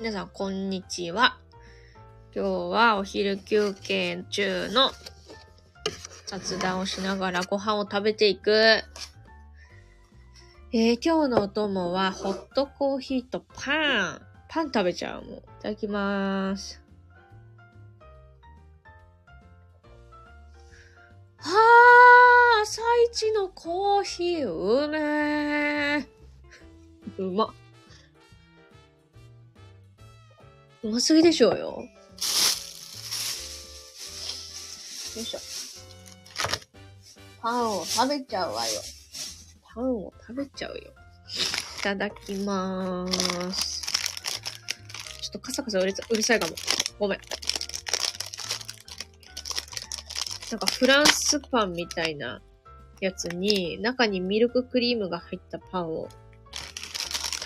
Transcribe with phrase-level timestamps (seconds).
[0.00, 1.38] 皆さん、こんにちは。
[2.32, 4.92] 今日はお昼休憩中の
[6.26, 8.84] 雑談をしながらご飯を食べていく。
[10.72, 14.22] えー、今日のお供はホットコーヒーとパン。
[14.48, 15.34] パン食べちゃうもん。
[15.34, 16.80] いただきまーす。
[21.38, 21.50] は
[22.58, 26.06] あ、朝一のコーヒー、うめー。
[27.18, 27.52] うま。
[30.88, 31.58] うますぎでしょうよ。
[31.66, 31.84] よ
[35.16, 35.38] いしょ。
[37.42, 38.72] パンを食べちゃうわよ。
[39.74, 40.78] パンを食べちゃうよ。
[40.80, 43.82] いただきまーす。
[45.20, 46.54] ちょっとカサカサうるさうるさいかも。
[46.98, 47.18] ごめん。
[50.50, 52.40] なんかフランスパンみたいな
[53.02, 56.08] やつに、中にミルククリームが入ったパンを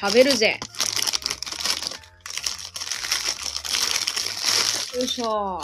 [0.00, 0.60] 食べるぜ。
[4.94, 5.24] よいしょ。
[5.24, 5.62] きゃー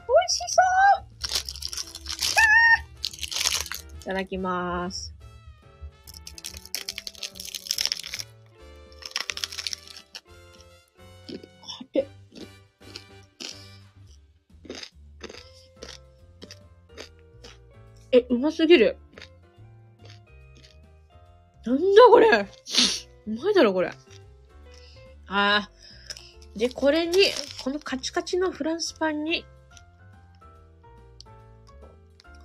[0.00, 0.56] 美味しそ
[1.00, 1.04] う
[2.18, 5.14] きゃーいただきまーす。
[18.12, 18.96] え、うますぎる。
[21.66, 23.92] なんだこれうまいだろ、これ。
[25.26, 25.73] あー。
[26.56, 27.16] で、これに、
[27.62, 29.44] このカチカチのフランスパンに、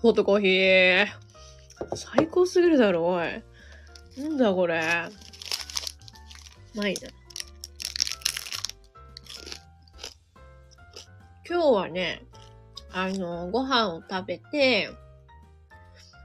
[0.01, 1.07] ホットコーヒー。
[1.95, 3.43] 最高すぎるだろ、おい。
[4.17, 4.81] なんだこれ。
[6.75, 7.09] うまいな。
[11.47, 12.23] 今日はね、
[12.91, 14.89] あの、ご飯を食べて、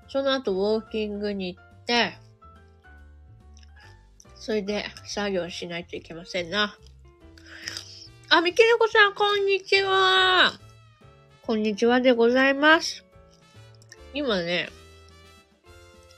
[0.08, 2.16] その後ウォーキングに行って、
[4.36, 6.76] それで作業しないといけませんな。
[8.36, 10.58] あ、みきねこさん、こんにちは。
[11.42, 13.04] こんにちはでございます。
[14.12, 14.70] 今ね、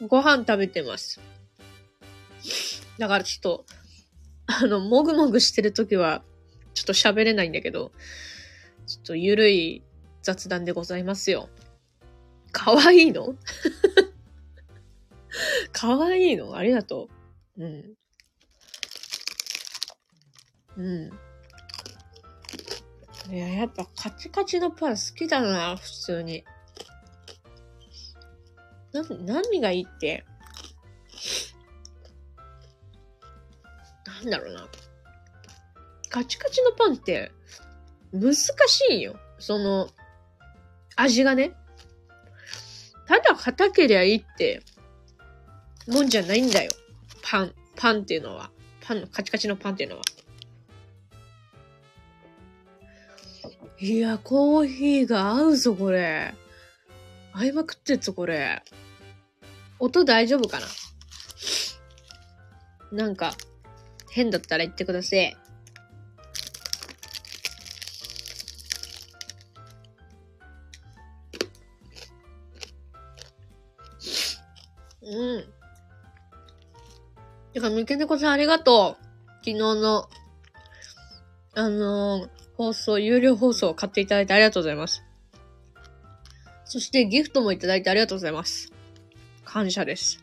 [0.08, 1.20] ご飯食べてます。
[2.96, 3.66] だからちょっと、
[4.46, 6.22] あの、もぐもぐしてるときは、
[6.72, 7.92] ちょっと喋れないんだけど、
[8.86, 9.82] ちょっとゆるい
[10.22, 11.50] 雑談でございますよ。
[12.50, 13.34] かわいいの？
[15.70, 16.56] かわいいの？
[16.56, 17.10] ありがと
[17.58, 17.62] う。
[17.62, 17.84] うん。
[20.78, 21.10] うん。
[23.30, 26.44] いや、やっぱカチカチのパン好きだな、普通に。
[28.92, 30.24] な、何がいいって、
[34.06, 34.68] なんだろうな。
[36.08, 37.32] カチカチのパンって、
[38.12, 38.48] 難し
[38.90, 39.16] いよ。
[39.38, 39.88] その、
[40.94, 41.52] 味がね。
[43.06, 44.62] ただ硬けりゃいいって、
[45.88, 46.72] もんじゃないんだよ。
[47.22, 48.50] パン、パンっていうのは。
[48.80, 50.02] パンの、カチカチのパンっていうのは。
[53.78, 56.34] いや、コーヒーが合うぞ、これ。
[57.32, 58.62] 合いまくってっぞ、これ。
[59.78, 60.66] 音大丈夫かな？
[62.90, 63.34] なんか、
[64.10, 65.36] 変だったら言ってください。
[75.02, 75.44] うん。
[77.52, 79.02] てか、みけねこさんありがとう。
[79.40, 80.08] 昨日の、
[81.54, 85.02] あのー放送、有料放送を買っていただいてありがとうございます。
[86.64, 88.72] そしてギフトもいただいてありがとうございます。
[89.44, 90.22] 感謝です。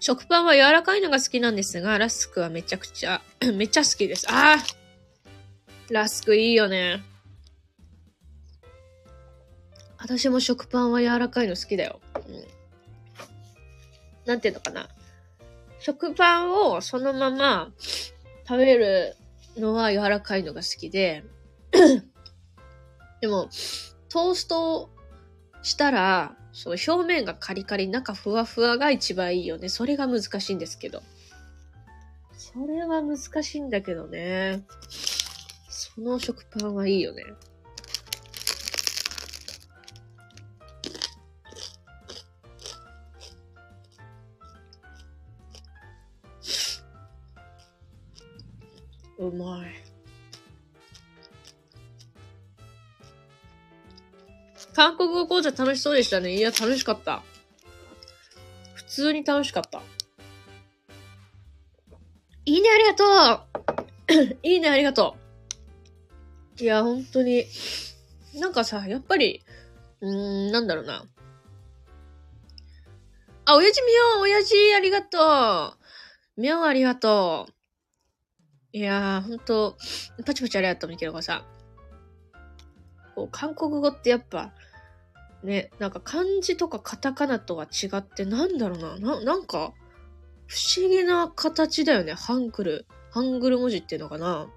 [0.00, 3.20] 食パンは柔らかいのが好きなんですが、ラスクはめちゃくちゃ、
[3.54, 4.26] めっちゃ好きです。
[4.30, 4.56] ああ
[5.90, 7.02] ラスクいいよね。
[9.98, 12.00] 私も食パンは柔らかいの好きだよ。
[12.14, 12.44] うん。
[14.26, 14.88] なんていうのかな。
[15.80, 17.70] 食パンをそのまま
[18.46, 19.16] 食べる
[19.58, 21.24] のは柔らかいのが好きで、
[23.20, 23.48] でも、
[24.08, 24.90] トースト
[25.62, 29.68] したら、その表面がカリカリ、中ふわふわが一番いいよね。
[29.68, 31.02] それが難しいんですけど。
[32.36, 34.64] それは難しいんだけどね。
[35.68, 37.24] その食パンはいいよね。
[49.18, 49.88] うまい。
[54.74, 56.36] 韓国語講座楽しそうでしたね。
[56.36, 57.22] いや、楽しかった。
[58.74, 59.82] 普通に楽しかった。
[62.44, 63.04] いいね、ありがと
[64.14, 65.16] う いいね、ありがと
[66.58, 67.44] ういや、本当に。
[68.34, 69.42] なんかさ、やっぱり、
[70.00, 71.04] うーん、なんだろうな。
[73.46, 75.74] あ、親父見よう親父ありがと
[76.36, 77.57] うみょうありがとう。
[78.72, 79.76] いやー、ほんと、
[80.26, 81.44] パチパチありがとう、みけるこさ。
[83.14, 84.52] こう、韓国語ってやっぱ、
[85.42, 89.72] ね、なんか漢字とかカタカナとは違って、なんだろうな、な、なんか、
[90.46, 92.86] 不思議な形だよね、ハングル。
[93.10, 94.48] ハングル文字っていうのかな。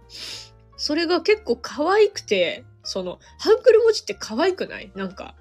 [0.76, 4.92] それが結構可愛くて、その、ハングル文字って可愛くない？
[4.94, 5.36] なんか、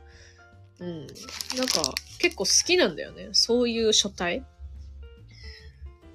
[0.78, 1.00] うん。
[1.00, 3.30] なんか、結構好きなんだよね。
[3.32, 4.44] そういう書体。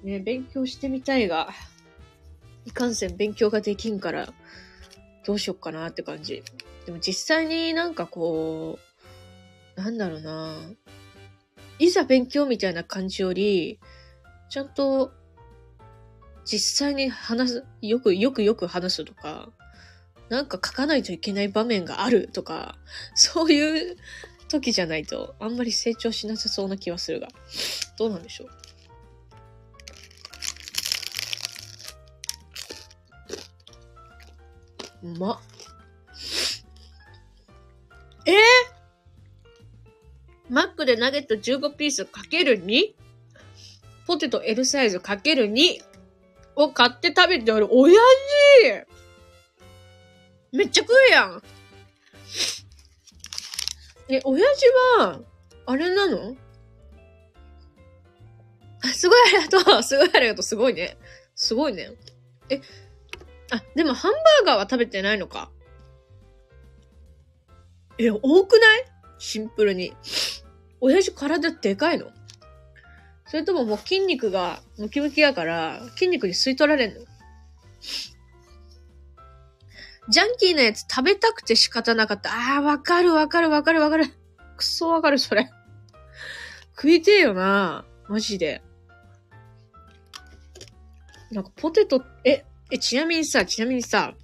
[0.02, 1.50] ね、勉強してみたいが、
[2.66, 4.28] いかんせん勉強ができんから、
[5.24, 6.42] どうしよっかなって感じ。
[6.84, 8.78] でも実際になんかこ
[9.76, 10.56] う、なんだろうな。
[11.78, 13.78] いざ勉強みたいな感じより、
[14.50, 15.12] ちゃんと、
[16.44, 19.50] 実際に話す、よくよくよく話すとか、
[20.28, 22.76] なんか書かないといけない場面があるとか、
[23.14, 23.96] そういう
[24.48, 27.28] 時じゃないと、あんまり成長しなさそうな気はするが、
[27.98, 28.48] どうなんでしょう？
[35.02, 35.40] うまっ。
[38.26, 38.34] えー、
[40.48, 42.94] マックでナゲット15ピースかける 2?
[44.06, 45.80] ポテト L サイズかける2
[46.56, 47.94] を買って食べてある親
[50.52, 51.42] 父めっちゃ食うやん
[54.08, 54.66] え、親父
[54.98, 55.20] は、
[55.66, 56.36] あれなの？
[58.84, 60.96] あ、すごいありがとうすごいありがとうすごいね。
[61.34, 61.90] すごいね。
[62.48, 62.60] え、
[63.52, 65.50] あ、でもハンバーガーは食べてないのか。
[67.98, 68.84] え、多くない？
[69.18, 69.94] シンプルに。
[70.80, 72.06] 親父体でかいの？
[73.26, 77.00] それとももう筋肉がムキムキやから、筋肉に吸い取られんの？
[80.08, 82.30] ジャンキーなやつ食べたくて仕方なかった。
[82.30, 84.06] あー、わかるわかるわかるわかる。
[84.56, 85.50] くそわかる、それ。
[86.76, 87.84] 食いてえよな。
[88.08, 88.62] マジで。
[91.32, 94.14] なんかポテト、え、え、ちなみにさ、ちなみにさ、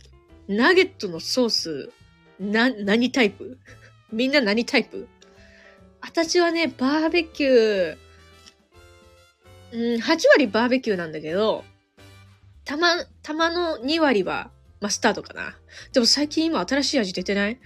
[0.49, 1.91] ナゲットのソース、
[2.41, 3.59] な、何タイプ？
[4.13, 5.07] みんな何タイプ？
[6.01, 7.97] 私はね、バーベキュー、
[9.73, 11.65] うん、8割バーベキューなんだけど、
[12.65, 14.51] たま、たまの2割は
[14.81, 15.57] マスタードかな。
[15.93, 17.61] でも最近今新しい味出てない？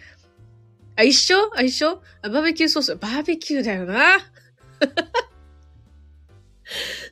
[0.97, 1.51] あ、一緒？
[1.57, 2.03] あ、一緒？
[2.23, 2.97] あ、バーベキューソース。
[2.97, 4.19] バーベキューだよな。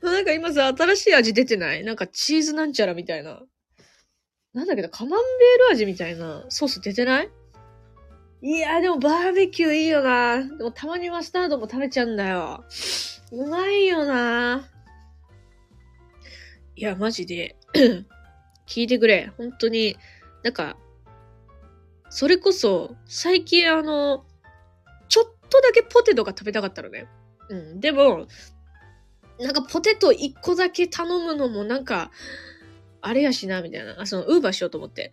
[0.03, 1.83] なんか今さ、新しい味出てない？
[1.85, 3.41] なんかチーズなんちゃらみたいな。
[4.55, 7.31] なんだけど、カマンベール味みたいなソース出てない？
[8.43, 10.43] いや、でもバーベキューいいよな。
[10.43, 12.65] でもたまにマスタードも食べちゃうんだよ。
[13.33, 14.69] うまいよな。
[16.77, 17.57] いや、マジで。
[18.67, 19.33] 聞いてくれ。
[19.37, 19.97] 本当に。
[20.43, 20.77] なんか、
[22.11, 24.25] それこそ、最近あの、
[25.09, 27.09] ちょっとだけポテトが食べたかったのね。
[27.49, 27.81] うん。
[27.81, 28.27] でも、
[29.41, 32.11] なんかポテト1個だけ頼むのもなんか、
[33.07, 34.01] あれやしな、みたいな。
[34.01, 35.13] あ、その、ウーバーしようと思って。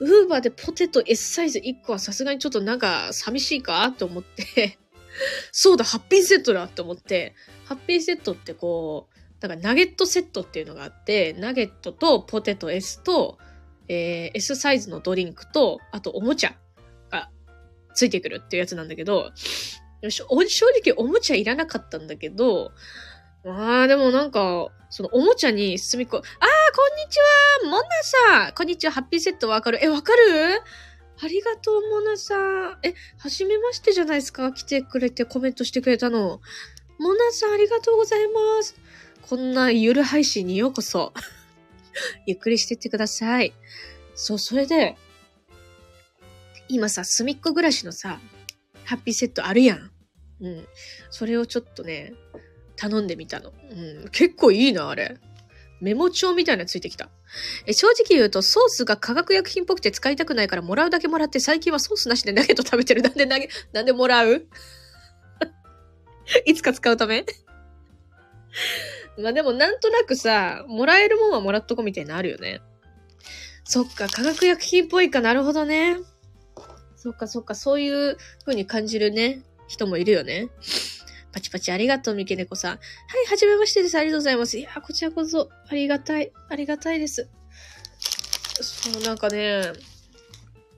[0.00, 4.78] ウーバーでポテト S サイズ1個はさすがにちょっとなんか寂しいかと思って
[5.52, 7.34] そうだ、ハッピーセットだと思って、
[7.64, 13.38] ハッピーセットってこう、だかナゲットセットっていうのがあって、ナゲットとポテト S と、
[13.88, 16.56] えー S サイズのドリンクと、あとおもちゃ
[17.10, 17.30] が
[17.94, 19.30] ついてくるっていうやつなんだけど、
[20.08, 20.24] 正
[20.84, 22.72] 直おもちゃいらなかったんだけど、
[23.46, 27.18] ああ、でもなんか、そのおもちゃに隅っこ、あ、こんにち
[27.68, 30.60] はモナさんこんにちはハッピーセットわかるえ、わかる？
[31.22, 32.78] ありがとう、モナさん。
[32.82, 36.40] え、はじめましてじゃないですか来てくれてコメントしてくれたの。
[36.98, 38.74] モナさん、ありがとうございます。
[39.22, 41.12] こんなゆる配信にようこそ。
[42.26, 43.52] ゆっくりしてってください。
[44.16, 44.96] そう、それで、
[46.68, 48.20] 今さ、隅っこ暮らしのさ、
[48.84, 49.92] ハッピーセットあるやん。
[50.40, 50.68] うん。
[51.10, 52.14] それをちょっとね、
[52.74, 53.52] 頼んでみたの。
[53.70, 53.74] う
[54.06, 54.08] ん。
[54.10, 55.16] 結構いいな、あれ。
[55.84, 57.10] メモ帳みたいなのついてきた。
[57.66, 63.02] え、正直言うと、ソースが化学薬品っぽくて使いたくないから、もらうだけもらって、最近はソースなしでナゲット食べてる。
[63.02, 64.46] なんでナゲ、 なんでもらう？
[66.46, 67.24] いつか使うため？
[69.18, 72.60] まあでも、なんとなくさ、もらえるもんはもらっとこみたいなのあるよね。
[73.64, 75.98] そっか、化学薬品っぽいかなるほどね。
[76.96, 80.48] そっかそっか、そういう風に感じるね、人もいるよね。
[81.34, 82.70] パチパチありがとう、みけねこさん。
[82.70, 82.80] はい、
[83.28, 83.98] はじめましてです。
[83.98, 84.56] ありがとうございます。
[84.56, 86.30] いや、こちらこそ、ありがたい。
[86.48, 87.28] ありがたいです。
[88.62, 89.72] そう、なんかね、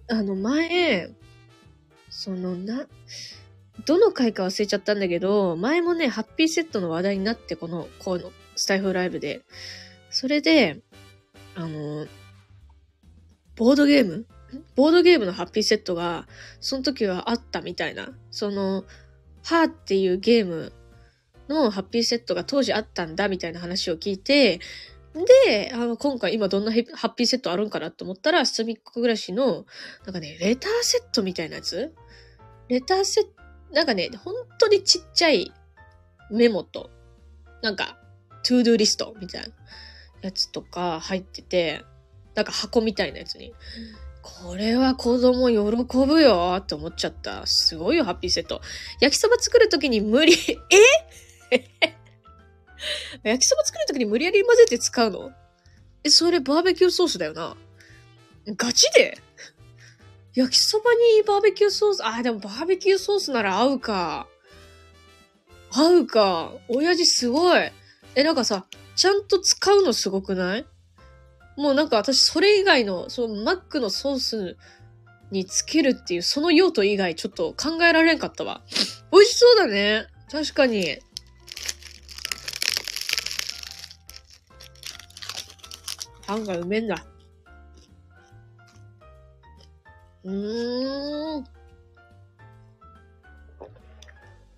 [0.09, 1.11] あの、前、
[2.09, 2.87] そのな、
[3.85, 9.43] どの回か忘れちゃったんだけど、前もね、ハッピーセットの話題になって、この、この、スタイフライブで。
[10.09, 10.81] それで、
[11.55, 12.07] あの、
[13.57, 14.27] ボードゲーム？
[14.75, 16.27] ボードゲームのハッピーセットが、
[16.61, 18.09] その時はあったみたいな。
[18.31, 18.85] その、
[19.47, 20.73] ハーっていうゲーム
[21.49, 24.59] のハッピーセットが当時あったんだみたいな話を聞いて、
[25.45, 29.65] で、あの、今回今どんなハッピーセットあるんかなと思ったら、すみっコぐらしの、
[30.05, 31.95] なんかね、レターセットみたいなやつ？
[32.69, 33.31] レターセット、
[33.73, 35.53] なんかね、本当にちっちゃい
[36.33, 36.91] メモと、
[37.62, 38.00] なんか、
[38.43, 39.49] ToDoリストみたいな
[40.23, 41.85] やつとか入ってて、
[42.35, 43.55] なんか箱みたいなやつに。
[44.26, 47.47] これは子供喜ぶよって思っちゃった。
[47.47, 48.61] すごいよ、ハッピーセット。
[49.00, 50.35] 焼きそば作るときに無理、
[51.52, 51.61] え？
[53.23, 55.30] 焼きそば作るときに無理やり混ぜて使うの？
[56.02, 57.56] え、それバーベキューソースだよな。
[58.49, 59.16] ガチで？
[60.35, 64.26] 焼きそばにバーベキューソース、あ、でもバーベキューソースなら合うか。
[65.71, 66.52] 合うか。
[66.68, 67.71] 親父すごい。
[68.16, 68.66] え、なんかさ、
[68.97, 70.66] ちゃんと使うのすごくない？
[71.57, 74.57] もうなんか私それ以外の、そのマックのソース
[75.31, 78.63] につけるっていうその用途以外ちょっと考えられんかったわ。
[79.11, 80.07] 美味しそうだね。
[80.31, 80.99] 確かに。
[86.27, 87.07] パンがうめんだ。
[90.25, 91.45] うーん。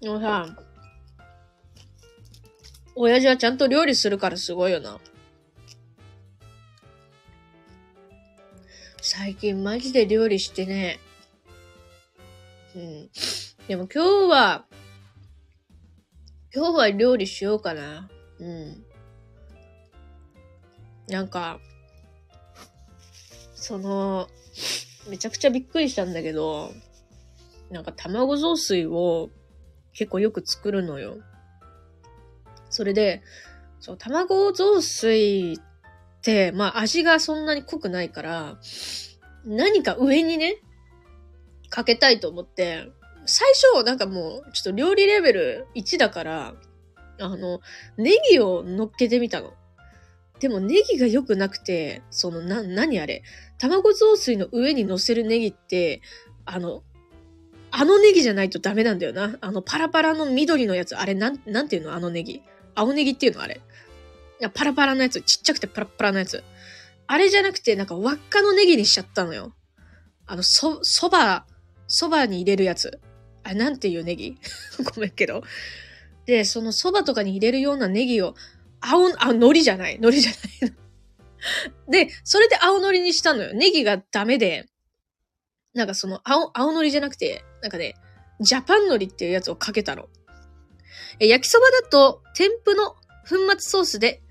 [0.01, 0.47] でもさ、
[2.95, 4.99] 親父はちゃんと料理するからすごいよな。
[9.19, 11.01] 最近マジで料理してね。
[12.77, 13.11] うん。
[13.67, 14.65] でも今日は、
[16.55, 18.09] 今日は料理しようかな。
[18.39, 18.85] うん。
[21.09, 21.59] なんか、
[23.57, 24.29] その、
[25.11, 26.71] めちゃくちゃびっくりしたんだけど、
[27.73, 29.31] なんか卵雑炊を
[29.95, 31.17] 結構よく作るのよ。
[32.71, 33.23] それで、
[33.81, 35.68] そう、卵雑炊っ、
[36.55, 38.59] まあ味がそんなに濃くないから、
[39.45, 40.59] 何か上にね、
[41.71, 42.89] かけたいと思って、
[43.27, 46.55] 最初なんかもうちょっと料理レベル1だから、
[47.21, 47.61] あの、
[47.97, 49.53] ネギを乗っけてみたの。
[50.41, 53.23] でもネギが良くなくて、その、な、何あれ
[53.59, 56.01] 卵雑炊の上に乗せるネギって、
[56.45, 56.83] あの、
[57.71, 59.37] あのネギじゃないとダメなんだよな。
[59.41, 60.97] あのパラパラの緑のやつ。
[60.97, 61.93] あれ、なん、なんていうの？
[61.93, 62.43] あのネギ。
[62.75, 63.43] 青ネギっていうの？
[63.43, 63.61] あれ。
[64.55, 65.21] パラパラのやつ。
[65.23, 66.45] ちっちゃくてパラパラのやつ。
[67.07, 69.53] あれじゃなくて、なんか輪っかのネギにしちゃったのよ。
[70.27, 71.47] あの、そ、そば、
[71.87, 73.01] そばに入れるやつ。
[73.43, 74.37] あれ、なんていうネギ？
[74.95, 75.43] ごめんけど。
[76.27, 78.35] で、そのそばとかに入れるようなネギを
[78.81, 79.97] 青、あ、海苔じゃない。
[79.97, 80.33] 海苔じゃ
[80.67, 80.75] ない
[81.89, 83.55] で、それで青海苔にしたのよ。
[83.55, 84.67] ネギがダメで、
[85.75, 87.95] なんかその青、青海苔じゃなくて、なんかね、
[88.41, 90.09] ジャパン海苔っていうやつをかけたの。
[91.21, 92.91] え焼きそばだと、添付の
[93.29, 94.23] 粉末ソースで、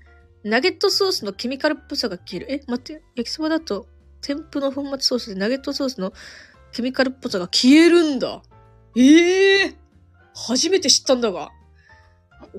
[0.48, 2.52] ナゲットソースのケミカルっぽさが消える。
[2.52, 3.86] え、待って、焼きそばだと、
[4.20, 6.12] 添付の粉末ソースでナゲットソースの
[6.72, 8.42] ケミカルっぽさが消えるんだ。
[8.96, 9.76] ええー、
[10.34, 11.50] 初めて知ったんだが。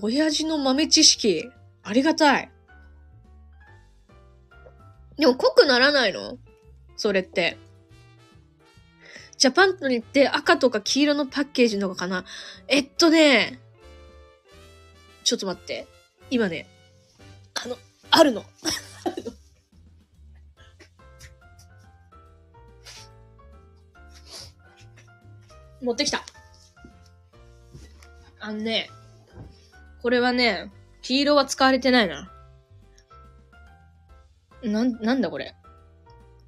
[0.02, 1.50] 親父の豆知識。
[1.84, 2.52] ありがたい。
[5.18, 6.38] でも濃くならないの？
[6.96, 7.58] それって。
[9.38, 12.26] ジャパンにって赤とか黄色のパッケージのかな
[12.68, 13.60] えっとね、
[15.24, 15.88] ちょっと待って。
[16.30, 16.68] 今ね、
[17.56, 17.78] あの、
[18.12, 18.46] あるの。
[25.82, 26.24] 持ってきた。
[28.40, 28.90] あのね、
[30.02, 32.32] これはね、黄色は使われてないな。
[34.64, 35.56] なん、なんだこれ。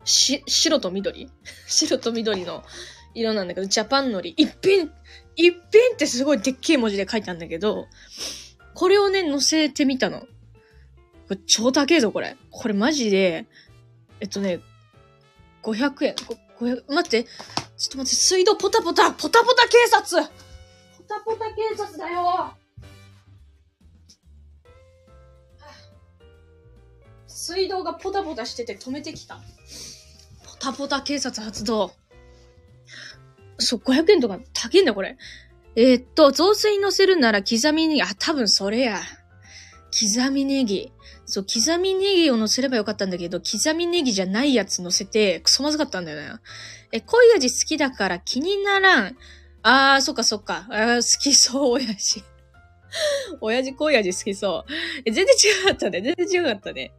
[0.04, 1.30] し、白と緑？
[1.68, 2.64] 白と緑の
[3.14, 4.34] 色なんだけど、ジャパンのり。
[4.38, 4.92] 一品、
[5.36, 5.60] 一品
[5.94, 7.88] ってすごいでっけえ文字で書いてあるんだけど、
[8.74, 10.26] これをね、載せてみたの。
[11.32, 12.36] これ超高えぞ、これ。
[12.50, 13.46] これマジで、
[14.20, 14.60] えっとね、
[15.64, 16.16] 500円。
[16.60, 17.24] 500、待って。
[17.24, 17.32] ちょ
[17.88, 22.54] っと待って、水道ポタポタ、ポタポタ警察ポタポタ警察だよ
[27.28, 29.40] 水道がポタポタしてて止めてきた。
[30.46, 31.94] ポタポタ警察発動。
[33.58, 35.18] そう、500円とか高いんだ、これ。
[35.78, 39.00] えー、っと、雑炊乗せるなら刻みネギ、あ、多分それや。
[39.92, 40.92] 刻みネギ。
[41.26, 46.40] そう、刻みネギを乗せればよかったんだけど、刻みネギじゃないやつ乗せて、クソまずかったんだよね。
[46.92, 49.18] え、濃い味好きだから気にならん。
[49.64, 50.68] あー、そっかそっか。
[50.70, 52.24] あー好きそう、親父。
[53.42, 54.72] 親父濃い味好きそう。
[55.06, 56.02] え、全然違かったね。
[56.02, 56.92] 全然違かったね。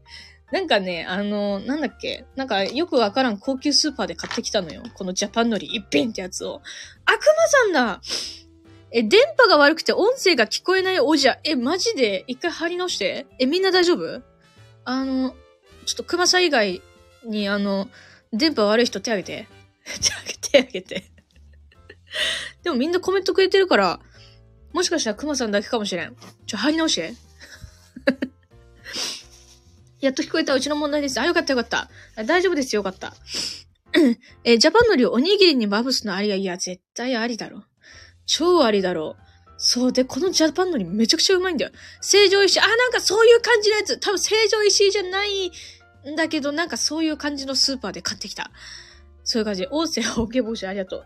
[0.53, 4.83] なんかね、あの、なんだっけなんかよくわからん高級スーパーで買ってきたのよ。
[4.95, 6.61] このジャパンのり一品ってやつを。
[7.07, 8.01] 悪魔さんだ
[8.93, 11.39] え、電波が悪くて音声が聞こえないおじゃ。
[11.45, 12.25] え、マジで？
[12.27, 13.27] 一回貼り直して。
[13.39, 14.23] え、みんな大丈夫？
[14.85, 15.35] あの、
[15.87, 16.83] ちょっと熊さん以外
[17.25, 17.89] に、あの、
[18.33, 19.49] 電波悪い人手挙げて。
[20.01, 21.05] 手挙げて、手挙げて。
[22.63, 24.01] でもみんなコメントくれてるから、
[24.73, 26.17] もしかしたら熊さんだけかもしれん。
[26.47, 27.15] ちょ、入り直して。
[30.01, 31.19] やっと聞こえたうちの問題です。
[31.21, 31.89] あ、よかったよかった。
[32.25, 33.15] 大丈夫ですよかった。
[34.45, 37.65] えジャパンのりをおにぎりにまぶすのありがいや、絶対ありだろ。
[38.33, 39.23] 超ありだろう。
[39.59, 39.93] そう。
[39.93, 41.71] で、このジャパンのりめちゃくちゃうまいんだよ。
[42.01, 43.99] 成城石井、あ、なんかそういう感じのやつ。
[43.99, 48.51] 多分成城石井じゃないんだけど、なんかそういう感じのスーパーで買ってきた。
[49.23, 49.67] そういう感じ。
[49.71, 51.05] 音声おけぼしありがとう。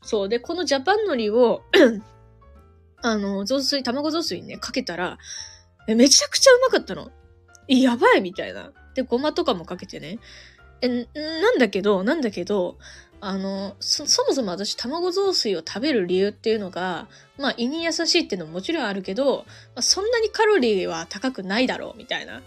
[0.00, 0.28] そう。
[0.30, 1.62] で、このジャパンのりを
[3.02, 5.18] あの、雑炊、卵雑炊にね、かけたら、
[5.86, 7.10] えめちゃくちゃうまかったの。
[7.68, 8.72] やばいみたいな。
[8.94, 10.18] で、ごまとかもかけてね。
[10.80, 12.78] え、なんだけど、なんだけど、
[13.20, 19.44] あの、そ、そもそも私、卵雑炊を食べる理由っていうのが、まあ、胃に優しいっていうのももちろんあるけど、
[19.74, 22.42] まあ、そんなにカロリーは高くないだろう、みたいな。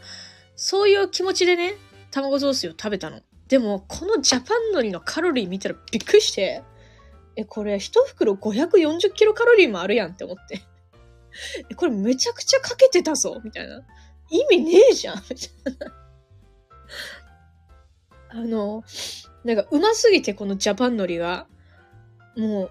[0.56, 1.76] そういう気持ちでね、
[2.12, 3.22] 卵雑炊を食べたの。
[3.48, 6.64] でも、このジャパン海苔のカロリー見たらびっくりして、
[7.36, 10.62] え、これ一袋540キロカロリーもあるやんって思って。
[11.70, 13.82] え、これめちゃくちゃかけてたぞみたいな。
[14.30, 16.02] 意味ねえじゃんみたいな。
[18.30, 18.84] あの、
[19.44, 21.48] なんかうますぎてこのジャパン海苔が。
[22.38, 22.70] も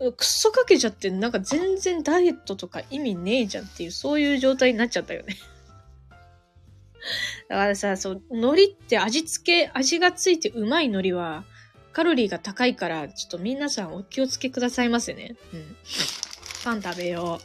[0.00, 5.36] う、くっそかけちゃって、なんか全然ダイエットとか意味ねえじゃんっていう、そういう状態になっちゃったよね。
[7.48, 11.44] だからさ、そう、海苔って味付け、味がついてうまい海苔は、
[11.92, 15.36] カロリーが高いから、ちょっと皆さんお気をつけくださいませね。
[15.52, 15.76] うん。
[16.64, 17.40] パン食べよ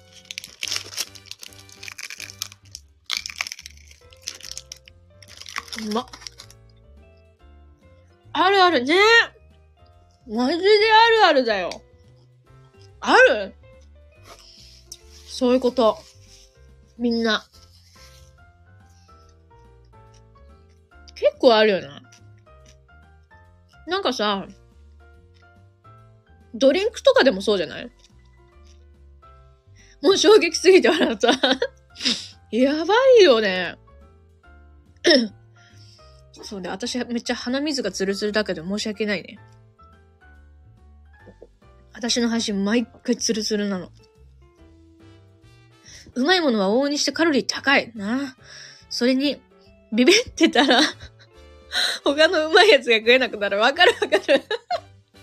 [5.80, 5.90] う。
[5.90, 6.19] うまっ。
[8.34, 8.96] あるあるね。
[10.28, 11.70] マジであるあるだよ。
[13.02, 13.54] ある？
[15.28, 15.98] そういうこと。
[16.98, 17.46] みんな。
[21.16, 22.02] 結構あるよな。
[23.88, 24.46] なんかさ、
[26.54, 27.92] ドリンクとかでもそうじゃない？
[30.02, 31.30] もう衝撃すぎて笑った。
[32.52, 33.78] やばいよね。
[36.44, 39.38] そうね、私めっちゃ鼻水がズルズルだけど申し訳ないね。
[41.94, 43.90] 私の配信毎回ツルツルなの。
[46.16, 48.36] うまいものは往々にしてカロリー高いな。
[48.90, 49.42] それに、
[49.92, 50.82] ビビってたら
[52.04, 53.60] 他のうまいやつが食えなくなる。
[53.60, 54.44] わかるわかる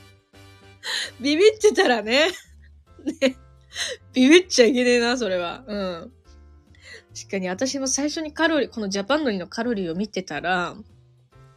[1.20, 2.30] ビビってたらね。
[3.20, 3.36] ね。
[4.12, 5.64] ビビっちゃいけねえな、それは。
[5.66, 6.12] うん。
[7.14, 10.76] 確かに私も最初にカロリー、このジャパンのりのカロリーを見てたら、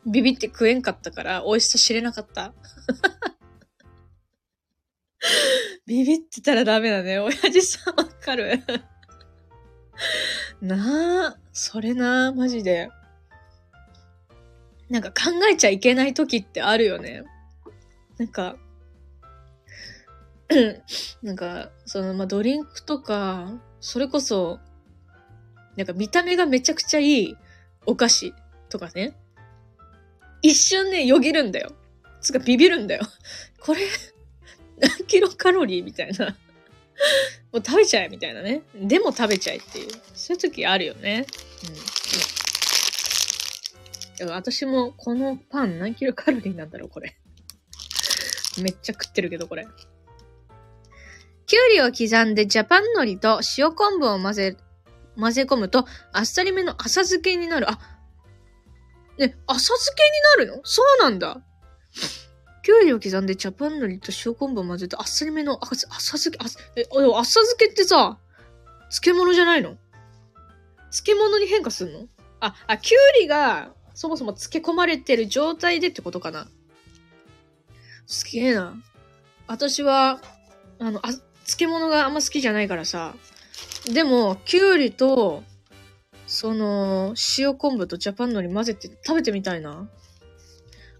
[0.05, 2.53] ビビって食えんかったから、美味しさ知れなかった。
[5.85, 7.19] ビビってたらダメだね。
[7.19, 8.63] 親父さんわかる。
[10.61, 12.89] なあ、それな、マジで。
[14.89, 17.23] なんか考えちゃいけない時ってあるよね。
[18.17, 18.57] なんか、
[21.21, 24.59] なんか、その、まあ、ドリンクとか、それこそ、
[25.75, 27.37] なんか見た目がめちゃくちゃいい
[27.85, 28.33] お菓子
[28.69, 29.15] とかね。
[30.41, 31.71] 一瞬ね、よぎるんだよ。
[32.21, 33.03] つかビビるんだよ。
[33.59, 33.81] これ、
[34.79, 36.35] 何キロカロリーみたいな。
[37.51, 38.61] もう食べちゃえみたいなね。
[38.75, 39.87] でも食べちゃえっていう。
[40.13, 41.25] そういう時あるよね。
[44.21, 44.29] うん。
[44.31, 47.15] 私もこのパン何キロカロリーなんだろうこれ。
[48.61, 49.65] めっちゃ食ってるけど、これ。
[51.45, 54.57] きゅうりを刻んでジャパン海苔と塩昆布を混ぜ、
[55.17, 57.71] 混ぜ込むとあっさりめの浅漬けになる。
[57.71, 57.79] あ、
[59.19, 60.03] ね、浅漬け
[60.41, 60.61] になるの？
[60.63, 61.41] そうなんだ。
[62.63, 68.17] きゅうりを刻んでチャパン海苔と塩昆布を混ぜてあっさりめのあ浅漬け、あ、え、浅漬けってさ、
[68.89, 69.77] 漬物じゃないの？
[70.91, 72.07] 漬物に変化すんの？
[72.39, 76.47] あ、あ、きゅうりがそもそも漬け込まれてる状態でってことかな
[78.07, 78.73] すげえな。
[79.47, 80.21] 私は、
[80.79, 81.09] あの、あ、
[81.45, 83.15] 漬物があんま好きじゃないからさ。
[83.91, 85.43] でも、きゅうりと
[86.31, 89.89] その、塩昆布とジャパンのり混ぜて食べてみたいな。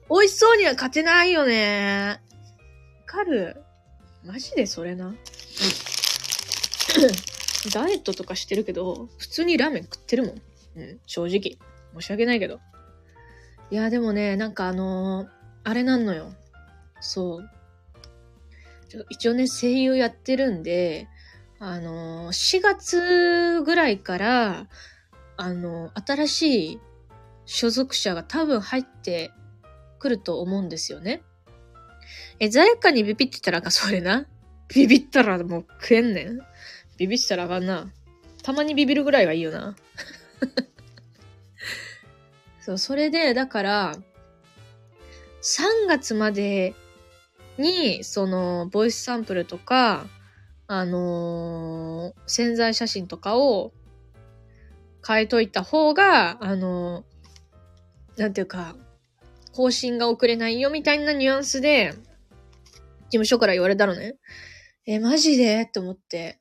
[0.10, 2.20] 美味しそうには勝てないよね。
[3.02, 3.56] わかる？
[4.26, 5.13] マジでそれな。
[7.72, 10.42] ダイエットとかしてるけど、普通にラーメン食ってるもん。
[10.78, 11.60] うん、正直。
[11.94, 12.60] 申し訳ないけど。
[13.70, 15.28] いや、でもね、なんかあのー、
[15.63, 16.34] あれなんのよ。
[17.02, 17.50] そう。
[19.12, 21.08] 一応ね、声優やってるんで、
[21.60, 24.68] あのー、4月ぐらいから、
[25.41, 26.80] あの、新しい
[27.45, 29.32] 所属者が多分入って
[29.97, 31.21] くると思うんですよね。
[32.39, 34.28] え、罪悪感にビビってたらか、それな？
[34.67, 36.39] ビビったらもう食えんねん。
[36.97, 37.89] ビビったらあかんな。
[38.43, 39.78] たまにビビるぐらいはいいよな。
[42.60, 43.95] そう、それで、だから、
[45.41, 46.75] 3月まで
[47.58, 50.06] に、その、ボイスサンプルとか、
[50.67, 53.71] あのー潜在写真とかを
[55.08, 57.04] 変えといた方が、あの
[58.18, 58.76] なんていうか、
[59.54, 64.16] 更新が遅れないよみたいなニュアンスで、事務所から言われたのね。
[64.86, 65.64] え、マジで？
[65.68, 66.40] って思って。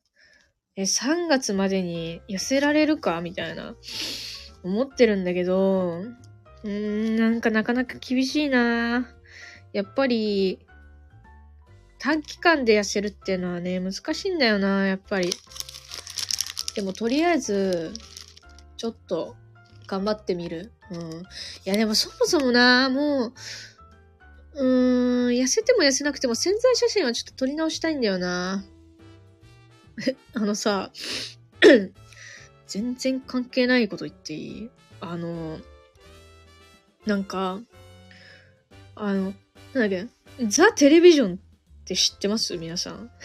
[0.77, 3.21] え、3月までに痩せられるか？
[3.21, 3.75] みたいな。
[4.63, 6.01] 思ってるんだけど、
[6.65, 9.09] うーん、なんかなかなか厳しいな
[9.73, 10.67] やっぱり、
[11.99, 15.31] 短期間で痩せるっていうのはね、難しいんだよなやっぱり。
[16.75, 17.93] でもとりあえず、
[18.79, 19.37] ちょっと、
[19.87, 20.73] 頑張ってみる？
[20.91, 21.01] うん。
[21.01, 21.05] い
[21.65, 23.33] やでもそもそもなもう、
[24.55, 28.63] うーん、痩せても痩せなくても潜在写真はちょっと撮り直したいんだよな
[30.35, 30.91] あのさ、
[32.67, 34.71] 全然関係ないこと言っていい？
[35.01, 35.59] あの、
[37.07, 37.61] なんか、
[38.95, 39.33] あの、
[39.73, 40.07] なんだっけ、
[40.49, 41.39] ザ・テレビジョンっ
[41.85, 42.59] て知ってます？
[42.59, 43.11] 皆さん。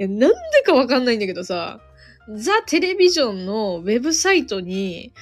[0.00, 1.82] いや、なんでかわかんないんだけどさ、
[2.28, 5.12] ザ・テレビジョンのウェブサイトに、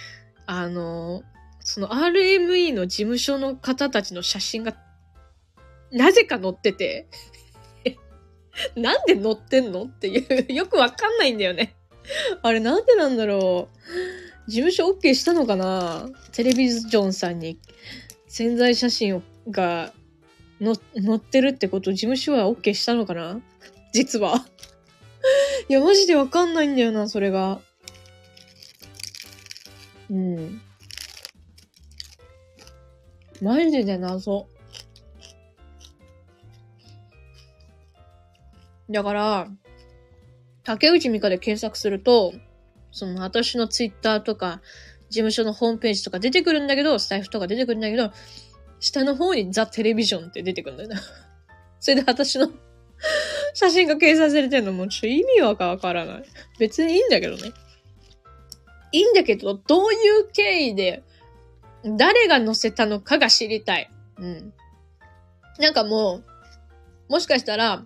[0.47, 1.23] あの、
[1.61, 4.77] その RME の事務所の方たちの写真が、
[5.91, 7.09] なぜか載ってて、
[8.77, 11.75] なんで載ってんのっていう、よくわかんないんだよね。
[12.43, 13.69] あれなんでなんだろ
[14.47, 14.51] う。
[14.51, 16.09] 事務所 OK したのかな？
[16.33, 17.59] テレビジョンさんに
[18.27, 19.93] 潜在写真をが
[20.61, 20.75] 載
[21.17, 23.41] ってるってこと事務所は OK したのかな？
[23.93, 24.45] 実は。
[25.69, 27.61] いや、マジでわかんないんだよな、それが。
[30.11, 30.61] うん。
[33.41, 34.47] マジで謎。
[38.91, 39.49] だから、
[40.65, 42.35] 竹内美香で検索すると、
[42.93, 44.61] その私のツイッターとか、
[45.09, 48.13] 事務所のホームページとか出てくるんだけど、スタイフとか出てくるんだけど、
[48.81, 51.01] 下の方にザ・テレビジョンって出てくるんだよな。
[51.81, 52.51] それで私の
[53.55, 56.25] 写真が掲載されてるのもちょっと意味はわからない。
[56.59, 57.53] 別にいいんだけどね。
[58.93, 61.03] いいんだけど、どういう経緯で、
[61.85, 63.91] 誰が載せたのかが知りたい。
[64.19, 64.53] うん。
[65.59, 66.23] なんかも
[67.09, 67.85] う、もしかしたら、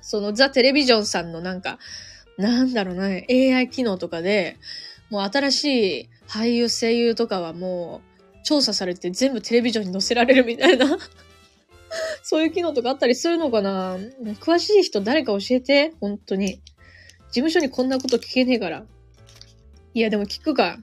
[0.00, 1.78] そのザ・テレビジョンさんのなんか、
[2.38, 4.56] なんだろうな、AI 機能とかで、
[5.10, 5.64] もう新し
[6.02, 8.00] い俳優、声優とかはも
[8.34, 10.86] う調査されて全部テレビジョンに載せられるみたいな、
[12.22, 13.96] そういう機能とかあったりするのかな？
[14.40, 16.62] 詳しい人誰か教えて、本当に。
[17.30, 18.84] 事務所にこんなこと聞けねえから。
[19.94, 20.78] いや、でも聞くか。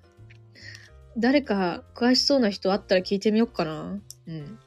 [1.17, 3.99] 誰か詳しそうな人あったら聞いてみよっかな。
[4.27, 4.59] うん。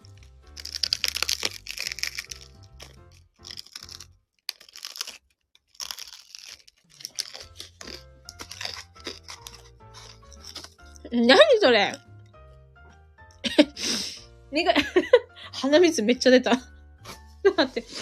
[11.12, 11.94] 何それ？
[14.50, 14.74] 目が、
[15.62, 16.50] 鼻水めっちゃ出た。
[17.56, 17.84] 待って。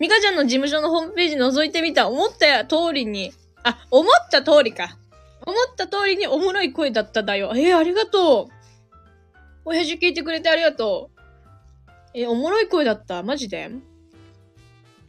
[0.00, 2.08] ミカちゃんの事務所のホームページ覗いてみた。
[2.08, 4.96] 思った通りに、あ、思った通りか。
[5.44, 7.52] 思った通りにおもろい声だっただよ。
[7.54, 8.48] えー、ありがとう。
[9.66, 11.20] 親父聞いてくれてありがとう。
[12.14, 13.22] えー、おもろい声だった？
[13.22, 13.70] マジで？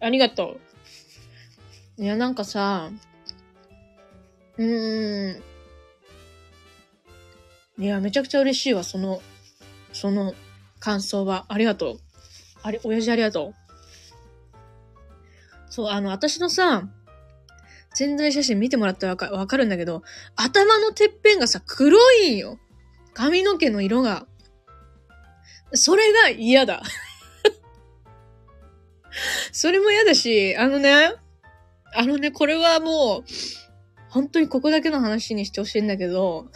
[0.01, 0.59] ありがと
[1.97, 2.03] う。
[2.03, 2.89] いや、なんかさ、
[4.57, 5.43] うーん。
[7.77, 9.21] いや、めちゃくちゃ嬉しいわ、その、
[9.99, 10.33] その
[10.79, 11.45] 感想は。
[11.49, 11.99] ありがとう。
[12.63, 13.53] あれ、親父ありがとう。
[15.69, 16.87] そう、あの、私のさ、
[17.93, 20.01] 潜在写真見てもらったらわかるんだけど、
[20.37, 22.59] 頭のてっぺんがさ、黒いんよ。
[23.13, 24.25] 髪の毛の色が。
[25.73, 26.81] それが嫌だ。
[29.51, 31.13] それも嫌だし、あのね、
[31.93, 33.23] あのね、これはもう、
[34.07, 36.49] 本当にここだけの話にしてほしいんだけど、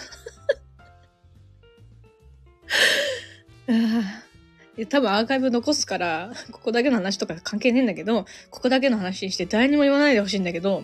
[4.89, 10.83] 多分アーカイブ残すから、ここだけの話とか関係ねえんだけど、ここだけの話にして誰にも言わないでほしいんだけど、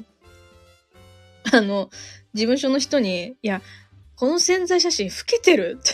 [1.51, 1.89] あの、
[2.33, 3.61] 事務所の人に、いや、
[4.15, 5.79] この潜在写真老けてる。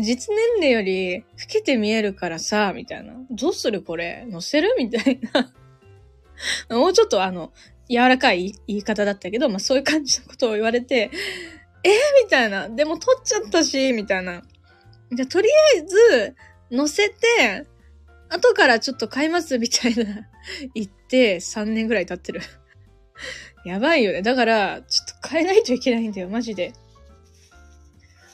[0.00, 3.14] 実年齢より老けて見えるからさ、みたいな。
[3.30, 4.26] どうするこれ？
[4.30, 4.74] 載せる？
[4.78, 5.52] みたいな。
[6.76, 7.52] もうちょっとあの、
[7.88, 11.10] 柔らかい言い方だったけど、まあそういう感じのことを言われて、
[11.84, 11.92] えー、
[12.24, 12.68] みたいな。
[12.68, 14.42] でも撮っちゃったし、みたいな。
[15.12, 16.36] じゃ、とりあえず、
[16.70, 17.66] 載せて、
[18.28, 20.28] 後からちょっと買います、みたいな、
[20.74, 22.40] 言って、3年ぐらい経ってる。
[23.64, 24.22] やばいよね。
[24.22, 26.72] だから、ちょっと変えないといけないんだよ、マジで。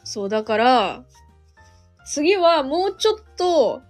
[0.02, 1.04] そう、だから、
[2.06, 3.82] 次はもうちょっと、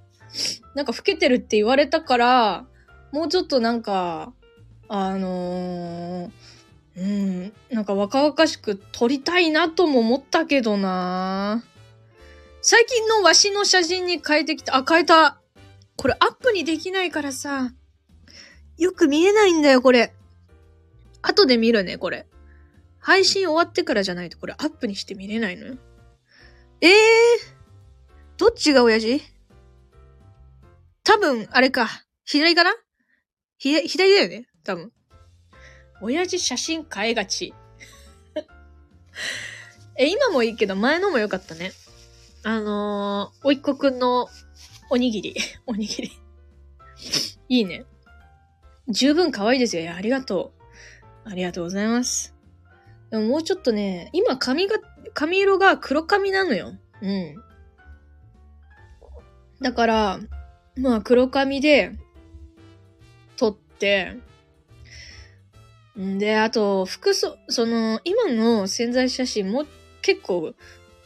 [0.74, 2.66] なんか老けてるって言われたから、
[3.12, 4.32] もうちょっとなんか、
[4.88, 6.30] あのー、
[6.96, 11.73] うん、なんか若々しく撮りたいなとも思ったけどなぁ
[12.66, 14.74] 最近のわしの写真に変えてきた。
[14.74, 15.38] あ、変えた。
[15.96, 17.74] これアップにできないからさ。
[18.78, 20.14] よく見えないんだよ、これ。
[21.20, 22.26] 後で見るね、これ。
[23.00, 25.74] 配信終わってからじゃないとこれアップにして見れないのよ。
[26.80, 29.20] ええー、どっちが親父？
[31.02, 31.90] 多分、あれか。
[32.24, 32.74] 左かな
[33.58, 34.90] 左、左だよね多分。
[36.00, 37.52] 親父写真変えがち。
[39.98, 41.72] え、今もいいけど、前のも良かったね。
[42.46, 44.28] あのー、おいっ子くんの
[44.90, 45.34] おにぎり。
[45.66, 46.12] おにぎり。
[47.48, 47.86] いいね。
[48.88, 49.94] 十分可愛いですよ。
[49.94, 50.52] ありがと
[51.24, 51.30] う。
[51.30, 52.34] ありがとうございます。
[53.10, 54.76] でももうちょっとね、今髪が、
[55.14, 56.74] 髪色が黒髪なのよ。
[57.00, 57.42] うん。
[59.62, 60.20] だから、
[60.76, 61.92] まあ黒髪で、
[63.38, 64.18] 撮って、
[65.98, 69.64] んで、あと、服装、その、今の潜在写真も
[70.02, 70.54] 結構、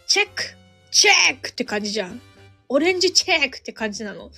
[0.08, 0.57] チェック
[0.90, 2.20] チェックって感じじゃん。
[2.68, 4.30] オレンジチェックって感じなの。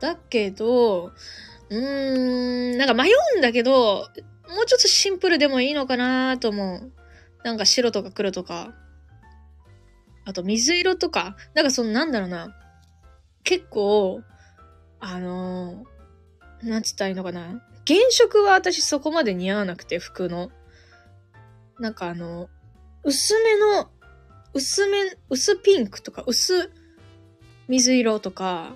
[0.00, 1.12] だけど、
[1.70, 4.08] うーん、なんか迷うんだけど、
[4.48, 6.92] もうちょっとシンプルでもいいのかなと思う。
[7.44, 8.74] なんか白とか黒とか。
[10.24, 11.36] あと水色とか。
[11.54, 12.54] なんかそのなんだろうな。
[13.44, 14.22] 結構、
[15.00, 17.62] あのー、なんつったらいいのかな。
[17.86, 20.50] 原色は私そこまで似合わなくて、服の。
[21.78, 22.48] なんかあの、
[23.04, 23.90] 薄めの、
[24.54, 26.70] 薄め、薄ピンクとか、薄
[27.68, 28.74] 水色とか、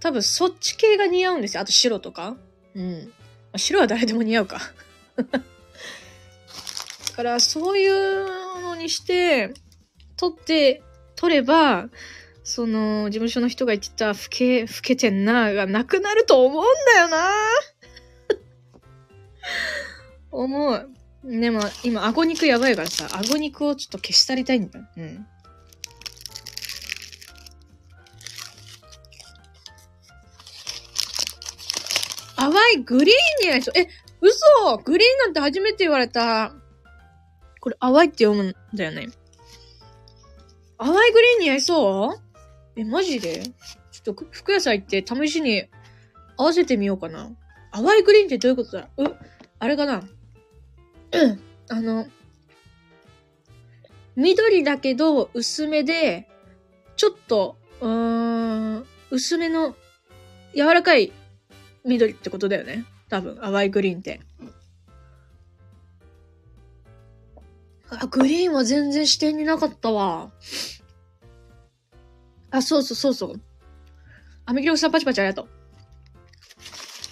[0.00, 1.62] 多分そっち系が似合うんですよ。
[1.62, 2.36] あと白とか。
[2.74, 3.12] うん。
[3.56, 4.60] 白は誰でも似合うか。
[5.16, 5.24] だ
[7.16, 9.52] からそういうのにして、
[10.16, 10.82] 撮って、
[11.16, 11.88] 撮れば、
[12.44, 17.34] その、事務所の人が言ってた、老け、老けてんな、がなくなると思うんだよな
[20.30, 20.90] 思う。
[21.24, 24.80] でも、今、顎肉やばいからさ、顎肉をちょっと消し去りたいんだ。
[24.96, 25.26] うん。
[32.36, 33.78] 淡いグリーンになりそう。
[33.78, 33.88] え、
[34.20, 36.54] 嘘グリーンなんて初めて言われた。
[37.60, 39.08] これ、淡いって読むんだよね。
[40.78, 42.80] 淡いグリーンに合いそう？
[42.80, 43.42] え、マジで？
[43.90, 45.64] ちょっと服屋さん行って試しに
[46.36, 47.28] 合わせてみようかな。
[47.72, 48.88] 淡いグリーンってどういうことだ？
[48.96, 49.16] う、
[49.58, 50.04] あれかな？
[51.70, 52.06] あの、
[54.16, 56.28] 緑だけど薄めで、
[56.96, 59.76] ちょっと、うーん、薄めの
[60.54, 61.12] 柔らかい
[61.84, 62.84] 緑ってことだよね。
[63.08, 64.20] 多分、淡いグリーンって。
[67.90, 70.30] あ、グリーンは全然視点になかったわ。
[72.50, 73.40] あ、そうそうそうそう。
[74.46, 75.48] アメキロさんパチパチありがとう。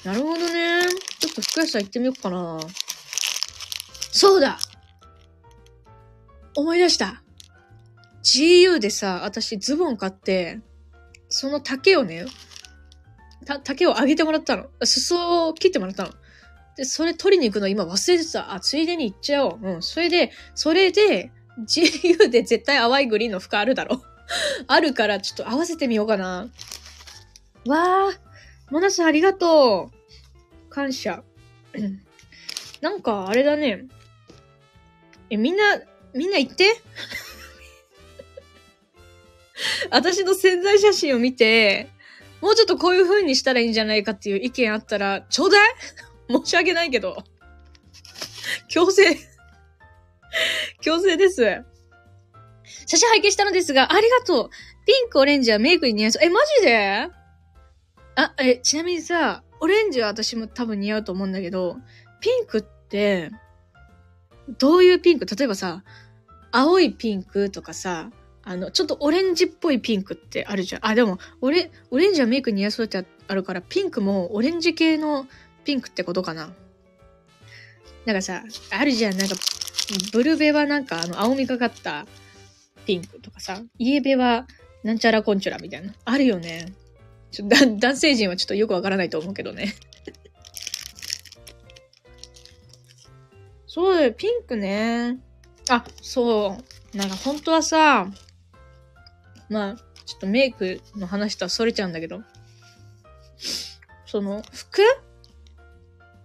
[0.09, 0.87] なるほどね。
[1.19, 2.61] ちょっと福屋さん行ってみようかな。
[4.17, 4.59] そうだ
[6.55, 7.23] 思い出した。
[8.25, 10.61] GU でさ、私ズボン買って、
[11.29, 12.25] その丈をね、
[13.45, 14.71] た、丈を上げてもらったの。
[14.83, 16.11] 裾を切ってもらったの。
[16.79, 18.55] で、それ取りに行くの今忘れてた。
[18.55, 19.59] あ、ついでに行っちゃおう。
[19.61, 19.83] うん。
[19.83, 21.31] それで、それで、
[21.69, 24.01] GU で絶対淡いグリーンの服あるだろ。
[24.67, 26.49] あるから、ちょっと合わせてみようかな。
[27.67, 28.19] わー。
[28.71, 30.71] モナスありがとう。
[30.71, 31.23] 感謝。
[32.81, 33.89] なんか、あれだね。
[35.31, 35.81] え、みんな、
[36.15, 36.65] みんな言って？
[39.91, 41.89] 私の潜在写真を見て、
[42.41, 45.75] もうちょっとこういう風にしたらいいんじゃないかっていう意見あったら、ちょうだい？
[46.31, 47.23] 申し訳ないけど。
[48.69, 49.17] 強制
[50.81, 51.63] 強制です。
[52.87, 54.51] 写真拝見したのですが、ありがとう。
[54.87, 56.25] ピンク、オレンジはメイクに似合いそう。
[56.25, 57.09] え、マジで？
[58.17, 61.77] あ、え、ちなみにさ、オレンジは私も多分似合うと思うんだけど、
[62.21, 63.31] ピンクって、
[64.59, 65.27] どういうピンク？
[65.27, 65.83] 例えばさ、
[66.53, 68.11] 青いピンクとかさ、
[68.43, 70.87] あの、ちょっとオレンジっぽいピンクってあるじゃん。
[70.87, 75.27] あ、でも、オレ、オレンジはメイク似合いそうってあるから、ピンクもオレンジ系の
[75.65, 76.53] ピンクってことかな。
[78.05, 79.19] なんかさ、あるじゃん。
[79.19, 79.35] なんか、
[80.13, 82.07] ブルベはなんかあの、青みがかった
[82.87, 84.47] ピンクとかさ、イエベは
[84.85, 85.93] なんちゃらコンチュラみたいな。
[86.05, 86.73] あるよね。
[87.33, 89.75] ちょ男性陣はちょっとよくわからないと思うけどね。
[93.77, 95.19] そうだよ、ピンクね。
[95.69, 96.57] あ、そ
[96.95, 96.97] う。
[96.97, 98.11] なんか本当はさ、
[99.51, 102.23] まあ、ちょっとメイクの話とはそれちゃうんだけど、
[104.07, 104.81] その、服？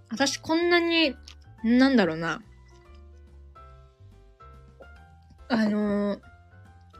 [0.07, 1.13] 私こんなに、
[1.61, 2.41] なんだろうな。
[5.49, 6.19] あのー、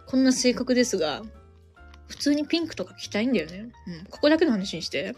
[0.06, 1.22] こんな性格ですが、
[2.10, 3.70] 普通にピンクとか着たいんだよね。
[3.88, 4.06] うん。
[4.10, 5.16] ここだけの話にして。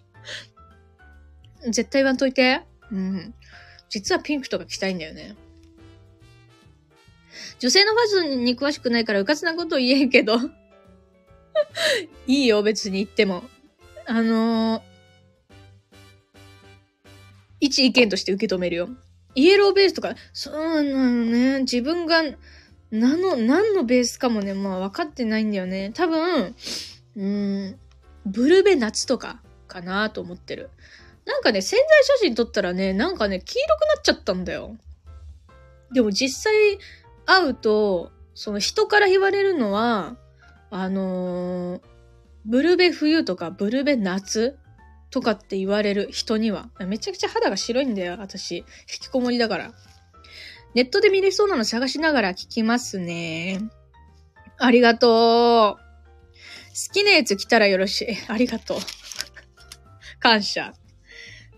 [1.64, 2.60] 絶対言わんといて。
[2.92, 3.34] うん。
[3.88, 5.36] 実はピンクとか着たいんだよね。
[7.58, 10.38] 女性のファッションに詳しくないからうかつなこと言えんけど。
[12.26, 13.44] いいよ、別に言っても。
[14.06, 14.82] あのー、
[17.60, 18.88] 一意見として受け止めるよ。
[19.34, 21.60] イエローベースとか、そうなのね。
[21.60, 22.22] 自分が、
[22.90, 25.90] 何の、何のベースかもね、まあ分かってないんだよね。
[25.94, 26.54] 多分、
[27.16, 27.78] うん、
[28.24, 30.70] ブルベ夏とかかなと思ってる。
[31.26, 34.76] なんかね、潜在写真撮ったらね、なんかね、黄色くなっちゃったんだよ。
[35.92, 36.78] でも実際
[37.26, 40.16] 会うと、その人から言われるのは、
[40.70, 41.80] あのー、
[42.44, 44.56] ブルベ冬とかブルベ夏
[45.10, 48.58] とかって言われる人には、めちゃくちゃ肌が白いんだよ、私。
[48.58, 49.72] 引きこもりだから。
[50.74, 53.60] ネットで見れそうなの探しながら聞きますね。
[54.58, 55.86] ありがとう。
[56.88, 58.08] 好きなやつ来たらよろしい。
[58.28, 58.78] ありがとう。
[60.20, 60.74] 感謝。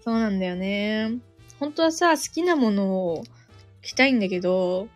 [0.08, 1.18] そうなんだよね。
[1.60, 3.24] 本当はさ、好きなものを
[3.82, 4.88] 着たいんだけど、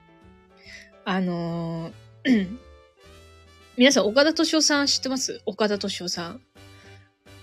[1.05, 2.57] あのー、
[3.77, 5.42] 皆さん、岡田敏夫さん知ってます？
[5.44, 6.40] 岡田敏夫さん。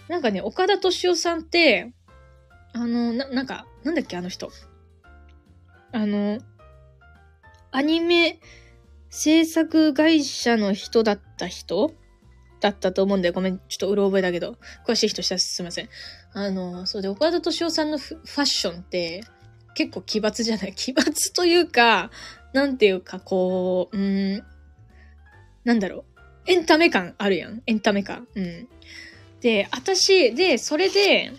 [0.07, 1.93] なんかね、岡田敏夫さんって、
[2.73, 4.51] あの、な、なんか、なんだっけ、あの人。
[5.91, 6.39] あの、
[7.69, 8.39] アニメ
[9.11, 11.93] 制作会社の人だった人？
[12.59, 13.33] だったと思うんだよ。
[13.33, 14.57] ごめん、ちょっとうろ覚えだけど。
[14.85, 15.89] 詳しい人したらすいません。
[16.33, 19.23] あの、そうで、岡田敏夫さんのファッションって
[19.75, 20.73] 結構奇抜じゃない？
[20.75, 22.11] 奇抜というか、
[22.53, 24.43] なんていうか、こう、うん、
[25.63, 26.03] なんだろう。
[26.51, 27.61] エンタメ感あるやん。
[27.67, 28.27] エンタメ感。
[28.35, 28.67] うん。
[29.41, 31.31] で、私、で、それで、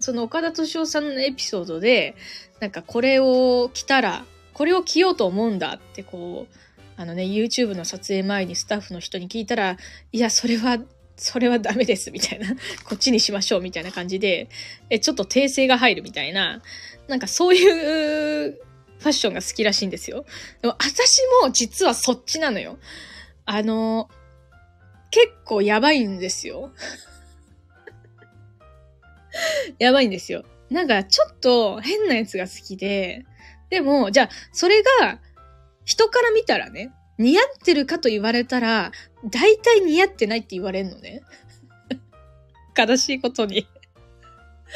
[0.00, 2.16] その岡田敏夫さんのエピソードで、
[2.60, 6.54] なんかこれを着たら、これを着ようと思うんだってこう、
[6.96, 9.76] あのね、YouTube の撮影前にスタッフの人に聞いたら、
[10.12, 10.78] いや、それは、
[11.16, 12.48] それはダメです、みたいな。
[12.84, 14.48] こっちにしましょう、みたいな感じで、
[14.90, 16.62] え、ちょっと訂正が入るみたいな、
[17.08, 18.58] なんかそういう
[18.98, 20.24] ファッションが好きらしいんですよ。
[20.60, 22.78] でも私も実はそっちなのよ。
[23.44, 24.08] あの、
[25.10, 26.72] 結構やばいんですよ。
[29.78, 30.44] やばいんですよ。
[30.70, 33.24] なんかちょっと変なやつが好きで、
[33.70, 35.18] でも、じゃあ、それが
[35.84, 38.92] 人から見たらね、似合ってるかと言われたら、
[39.30, 41.22] 大体似合ってないって言われんのね。
[42.76, 43.66] 悲しいことに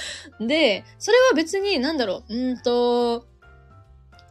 [0.41, 3.27] で、それは別に、なんだろう、うんと、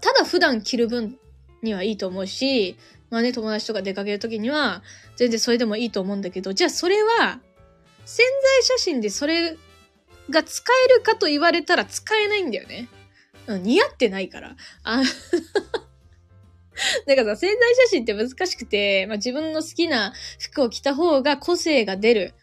[0.01, 1.17] ただ普段着る分
[1.61, 2.77] にはいいと思うし、
[3.09, 4.83] まあね、友達とか出かけるときには、
[5.15, 7.39] 全然それでもいいと思うんだけど、じゃあそれは、
[8.05, 9.57] 潜在写真でそれ
[10.29, 12.87] が使えるかと言われたら使えないんだよね。
[13.47, 14.55] うん、似合ってないから。
[14.83, 15.01] あ
[17.07, 22.33] だかさ、潜在写真って難しくて、まあ、自分の好きな服を着た方が個性が出る。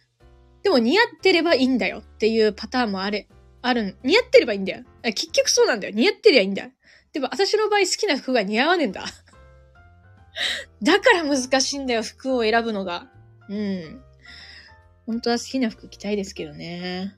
[0.63, 3.27] でも似合ってればいいんだよっていうパターンもある、
[3.63, 4.85] ある、似合ってればいいんだよ。
[5.03, 5.95] 結局そうなんだよ。
[5.95, 6.71] 似合ってりゃいいんだよ。
[7.13, 9.05] でも私の場合好きな服が似合わねえんだ。
[10.83, 13.11] だから難しいんだよ、服を選ぶのが。
[13.49, 14.03] うん。
[15.07, 17.17] 本当は好きな服着たいですけどね。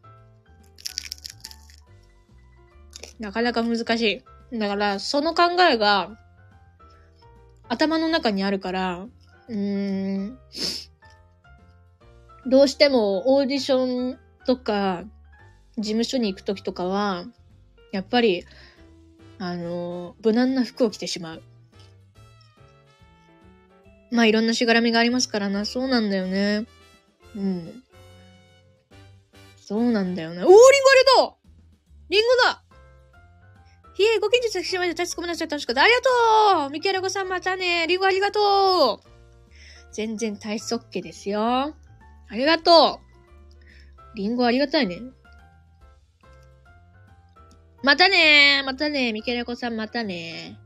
[3.19, 4.59] なかなか難しい。
[4.59, 6.19] だから、その考えが、
[7.75, 9.07] 頭の中にあるから、
[9.49, 10.39] うーん、
[12.47, 15.03] どうしてもオーディションとか、
[15.77, 17.25] 事務所に行くときとかは、
[17.91, 18.47] やっぱり、
[19.39, 21.43] あの、無難な服を着てしまう。
[24.13, 25.65] まあいろんなしがらみがありますからな。
[25.65, 26.67] そうなんだよね。
[27.35, 27.83] うん。
[29.57, 30.37] そうなんだよね。
[30.37, 31.45] おー、リンゴありがとう
[32.11, 32.64] リンゴだ
[33.97, 35.83] いえ、ご近所先島で立ち込めなさい楽しかった。
[35.83, 36.01] ありが
[36.63, 39.09] とうミケラゴさんまたねリンゴありがとう
[39.93, 41.41] 全然体操 OK ですよ。
[41.41, 41.75] あ
[42.33, 43.01] りがと
[44.15, 45.01] うリンゴありがたいね。
[47.83, 50.59] またねまたねミケラゴさんまたね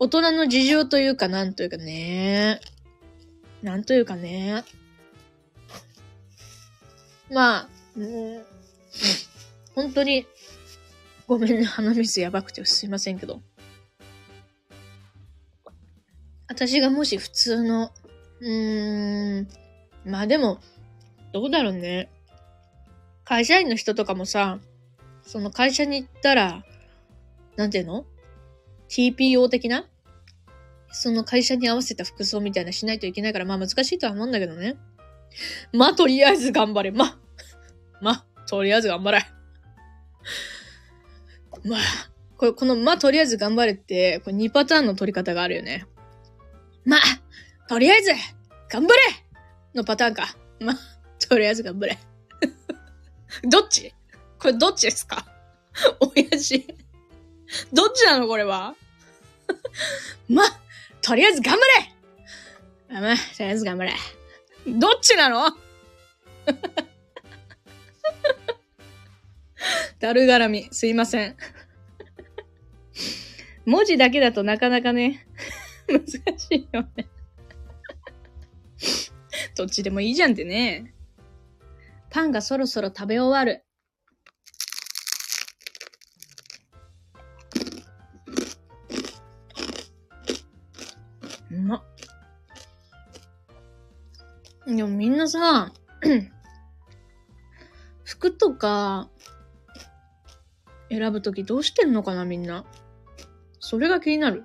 [0.00, 2.58] 大人の事情というか、なんというかね。
[3.62, 4.64] なんというかね。
[7.32, 8.44] まあ、うん、
[9.74, 10.26] 本当に、
[11.26, 13.40] ごめんね、鼻水やばくてすいませんけど。
[16.48, 17.90] 私がもし普通の、
[18.40, 19.48] うーん、
[20.04, 20.60] まあでも、
[21.32, 22.10] どうだろうね。
[23.24, 24.58] 会社員の人とかもさ、
[25.22, 26.62] その会社に行ったら、
[27.56, 28.04] なんていうの
[28.90, 29.86] ?TPO 的な？
[30.90, 34.76] その会社に合わせた服装みたいなしないといけないから、まあ難しいとは思うんだけどね。
[35.72, 36.90] まあとりあえず頑張れ。
[36.90, 37.18] まあ、
[38.02, 39.24] ま、とりあえず頑張れ。
[41.64, 41.80] まあ、
[42.36, 45.86] これ、このま、とりあえず頑張れって、これ2パターンの取り方があるよね。
[46.84, 46.96] ま、
[47.68, 48.10] とりあえず、
[48.68, 48.94] 頑張れ
[49.74, 50.34] のパターンか。
[50.60, 50.74] ま、
[51.28, 51.96] とりあえず頑張れ。
[53.48, 53.94] どっち?
[54.40, 55.24] これどっちですか?
[56.00, 56.66] 親父。
[57.72, 58.26] どっちなの?
[58.26, 58.74] これは?
[60.28, 60.42] ま、
[61.00, 63.92] とりあえず頑張れあま、とりあえず頑張れ。
[64.66, 65.46] どっちなの?
[70.02, 71.36] だるがらみ、すいません。
[73.64, 75.28] 文字だけだとなかなかね、
[75.86, 76.04] 難
[76.36, 77.08] しいよね。
[79.56, 80.92] どっちでもいいじゃんってね。
[82.10, 83.64] パンがそろそろ食べ終わる。
[91.52, 91.82] うまっ。
[94.66, 95.72] でもみんなさ、
[98.02, 99.08] 服とか
[100.92, 102.66] 選ぶときどうしてんのかなみんな。
[103.60, 104.44] それが気になる。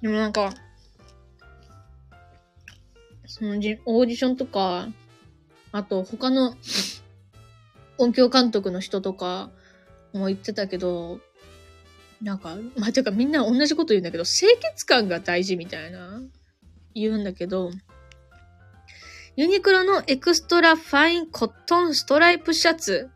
[0.00, 0.54] でもなんか、
[3.26, 4.88] そのじオーディションとか、
[5.72, 6.54] あと他の
[7.98, 9.50] 音響監督の人とか
[10.12, 11.18] も言ってたけど、
[12.22, 16.20] なんか、まあ、ていうかみんな同じこと言うんだけど、清潔感が大事みたいな、
[16.94, 17.72] 言うんだけど、
[19.36, 23.08] ユニクロのエクストラファインコットンストライプシャツ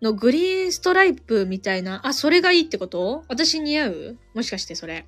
[0.00, 3.24] のグリーンストライプみたいな、あ、それがいいってこと？
[3.28, 4.18] 私似合う？
[4.34, 5.06] もしかしてそれ。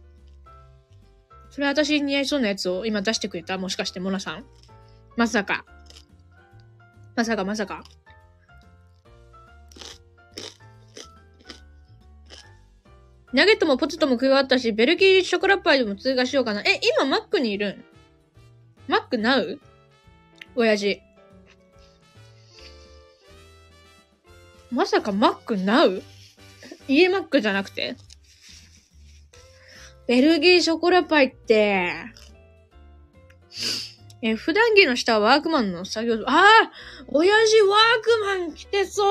[1.51, 3.59] それ私似合いそうなやつを今出してくれた？
[3.59, 4.45] もしかしてモナさん？
[5.17, 5.65] まさか。
[7.17, 7.83] まさかまさか。
[13.33, 16.61] ナゲットもポテトも食い終わったし、ベルギーショコラパイでも追加しようかな。
[16.63, 17.85] え、今マックにいるん？
[18.89, 19.61] マックナウ？
[20.55, 21.01] 親父。
[24.71, 26.03] まさかマックナウ
[26.87, 27.97] 家マックじゃなくて？
[30.07, 31.93] ベルギーショコラパイって、
[34.23, 36.73] え、普段着の下はワークマンの作業、ああ
[37.09, 39.05] 親父ワークマン着てそ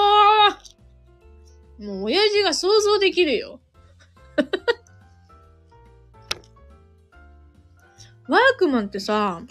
[1.80, 1.84] う。
[1.84, 3.62] もう親父が想像できるよ。
[8.28, 9.42] ワークマンってさ、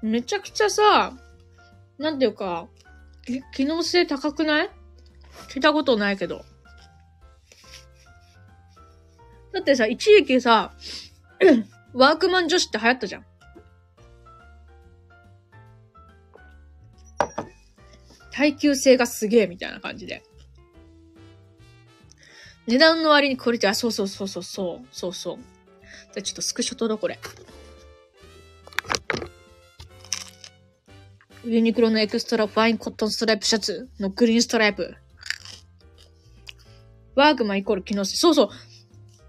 [0.00, 1.18] めちゃくちゃさ、
[1.98, 2.68] なんていうか、
[3.54, 4.70] 機能性高くない？
[5.48, 6.44] 聞いたことないけど。
[9.52, 10.74] だってさ、一時期さ、
[11.94, 13.26] ワークマン女子って流行ったじゃん。
[18.32, 20.24] 耐久性がすげえみたいな感じで。
[22.66, 25.38] 値段の割にクオリティ、あ、そうそうそうそうそう、そうそう。
[26.14, 27.20] じゃちょっとスクショ撮ろう、これ。
[31.46, 34.96] ユニクロのエクストラファインコットンストライプシャツのグリーンストライプ。
[37.14, 38.16] ワークマンイコール機能性。
[38.16, 38.48] そうそう。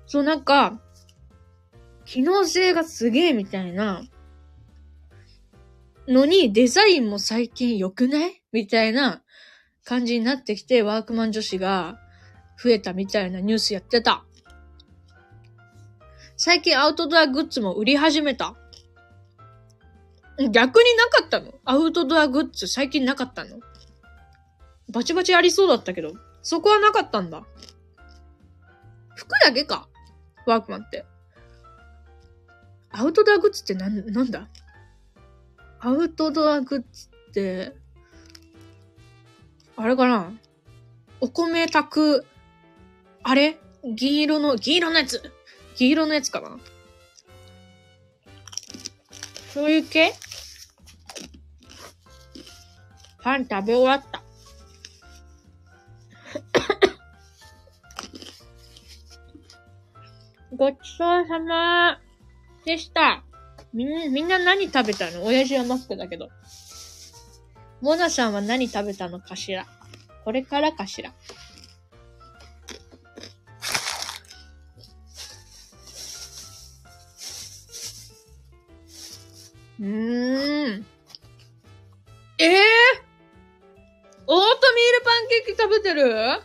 [0.07, 0.79] そう、なんか、
[2.05, 4.03] 機能性がすげえみたいな
[6.07, 8.41] のに、デザインも最近良くない？
[8.53, 9.21] みたいな
[9.83, 11.99] 感じになってきて、ワークマン女子が
[12.63, 14.23] 増えたみたいなニュースやってた。
[16.37, 18.55] 最近アウトドアグッズも売り始めた。
[20.37, 21.53] 逆になかったの？
[21.63, 23.59] アウトドアグッズ最近なかったの？
[24.91, 27.43] バチバチありそうだったけど、そこはなかったんだ。
[29.15, 29.87] 服だけか？
[30.45, 31.05] ワークマンって。
[32.91, 34.47] アウトドアグッズってなん、なんだ？
[35.79, 37.73] アウトドアグッズって、
[39.77, 40.31] あれかな？
[41.21, 42.25] お米炊く、
[43.23, 43.57] あれ？
[43.83, 45.31] 銀色の、銀色のやつ。
[45.75, 46.57] 銀色のやつかな？
[49.53, 50.13] そういう系？
[53.25, 54.21] パン食べ終わった。
[60.55, 61.99] ごちそうさま
[62.65, 63.23] でした。
[63.73, 65.25] みん、みんな何食べたの？
[65.25, 66.29] 親父はマスクだけど。
[67.81, 69.65] モナさんは何食べたのかしら？
[70.23, 71.11] これからかしら
[79.79, 80.85] うーん。
[82.37, 83.04] ええー、
[84.27, 84.45] オート
[84.75, 86.41] ミールパンケーキ食べてる？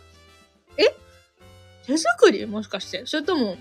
[0.77, 0.95] え？
[1.85, 2.45] 手作り？
[2.45, 3.05] もしかして？
[3.05, 3.57] それとも、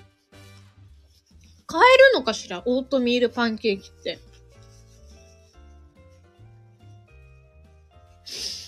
[1.66, 2.62] 買えるのかしら？
[2.66, 4.18] オートミールパンケーキって。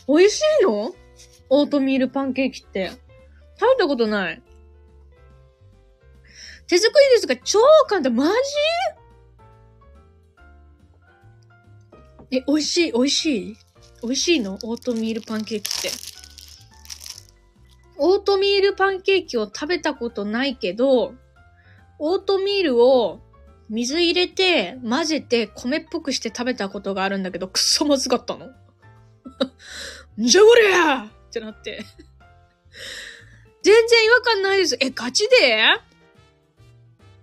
[0.08, 0.94] 美味しいの？
[1.50, 2.90] オートミールパンケーキって。
[3.60, 4.42] 食べたことない。
[6.66, 8.16] 手作りですが、超簡単。
[8.16, 8.32] マジ？
[12.38, 12.92] え、美味しい？
[12.92, 13.56] 美味しい？
[14.02, 14.58] 美味しいの？
[14.62, 15.98] オートミールパンケーキって。
[17.98, 21.14] オートミールパンケーキを食べたことないけど、
[21.98, 23.20] オートミールを
[23.68, 28.46] 水入れて混ぜて米っぽくして食べたことがあるんだけど、くっそまずかったの。
[30.20, 31.84] んじゃこりゃってなって。
[33.62, 34.76] 全然違和感ないです。
[34.80, 35.62] え、ガチで？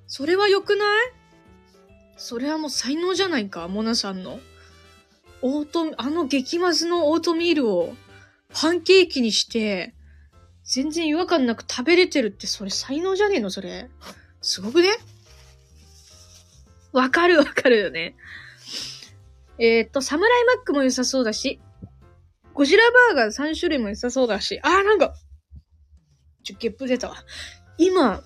[0.07, 1.11] それは良くない？
[2.15, 4.39] それはもう才能じゃないか、モナさんの。
[5.41, 7.95] オート、あの激まずのオートミールを
[8.53, 9.93] パンケーキにして、
[10.63, 13.49] 全然違和感なく食べれてるって、それ才能じゃねえの？
[13.49, 13.89] それ。
[14.41, 14.89] すごくね？
[16.91, 18.15] わかるわかるよね。
[19.57, 21.59] えっ、と、サムライマックも良さそうだし、
[22.53, 22.83] ゴジラ
[23.13, 25.13] バーガー3種類も良さそうだし、あーなんか、
[26.43, 27.15] ちょ、ゲップ出たわ。
[27.77, 28.23] 今、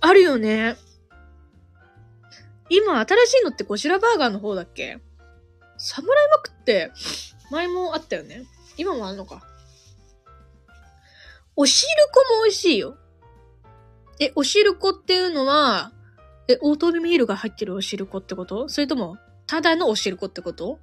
[0.00, 0.76] あるよね。
[2.70, 5.00] 今、新しいのってゴジラバーガーの方だっけ？
[5.78, 6.92] サムライマックって、
[7.50, 8.44] 前もあったよね。
[8.76, 9.42] 今もあんのか。
[11.56, 12.98] おしるこも美味しいよ。
[14.20, 15.92] え、おしるこっていうのは、
[16.48, 18.68] え、オートミールが入ってるおしるこってこと？
[18.68, 19.16] それとも、
[19.46, 20.78] ただのおしるこってこと？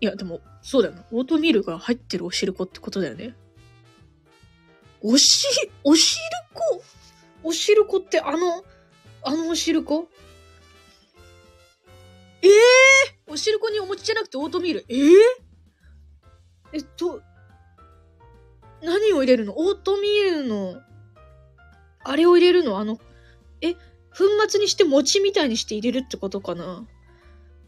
[0.00, 1.04] いや、でも、そうだよな。
[1.12, 3.34] オートミールが入ってるおしるこってことだよね。
[5.00, 5.46] おし、
[5.84, 6.22] おしる
[6.54, 6.82] こ
[7.42, 8.64] おしるこってあの、
[9.22, 10.08] あのおしるこ
[12.42, 14.84] ええー、おしるこにお餅じゃなくてオートミール？
[14.88, 15.16] ええ、
[16.72, 17.22] えっと、
[18.82, 19.54] 何を入れるの？
[19.56, 20.80] オートミールの、
[22.04, 22.78] あれを入れるの？
[22.78, 22.98] あの、
[23.60, 23.78] え、粉
[24.48, 26.84] 末にして餅みたいにして入れるってことかな？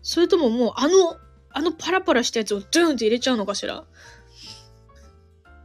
[0.03, 1.17] それとももうあの、
[1.51, 3.85] あのパラパラしたやつをドゥーンって入れちゃうのかしら？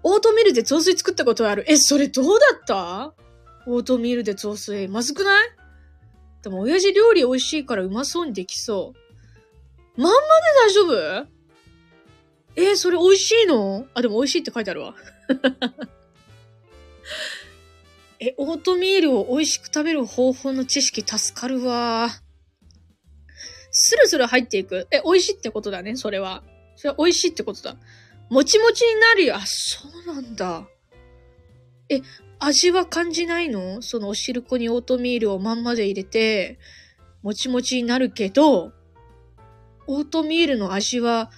[0.03, 1.65] オートミールで雑炊作ったことある。
[1.67, 3.13] え、それどうだった？
[3.65, 4.87] オートミールで雑炊。
[4.87, 5.49] まずくない？
[6.43, 8.98] でも親父料理美味しいからうまそうにできそう。
[9.97, 10.23] まんまで
[10.67, 11.27] 大丈夫？
[12.55, 13.85] えーそれ美味しいの？
[13.93, 14.95] あ、でも美味しいって書いてあるわ。
[18.19, 22.09] え、オートミールを美味しく食べる方法の知識助かるわ。
[23.71, 24.87] スルスル入っていく。
[24.91, 26.43] え、美味しいってことだね、それは。
[26.75, 27.77] それは美味しいってことだ。
[28.29, 29.35] もちもちになるよ。
[29.35, 30.67] あ、そうなんだ。
[31.87, 32.01] え、
[32.39, 33.81] 味は感じないの？
[33.81, 36.59] そのおしるこにオートミールをまんまで入れて、
[37.21, 38.73] もちもちになるけど、
[39.91, 41.31] オートミールの味は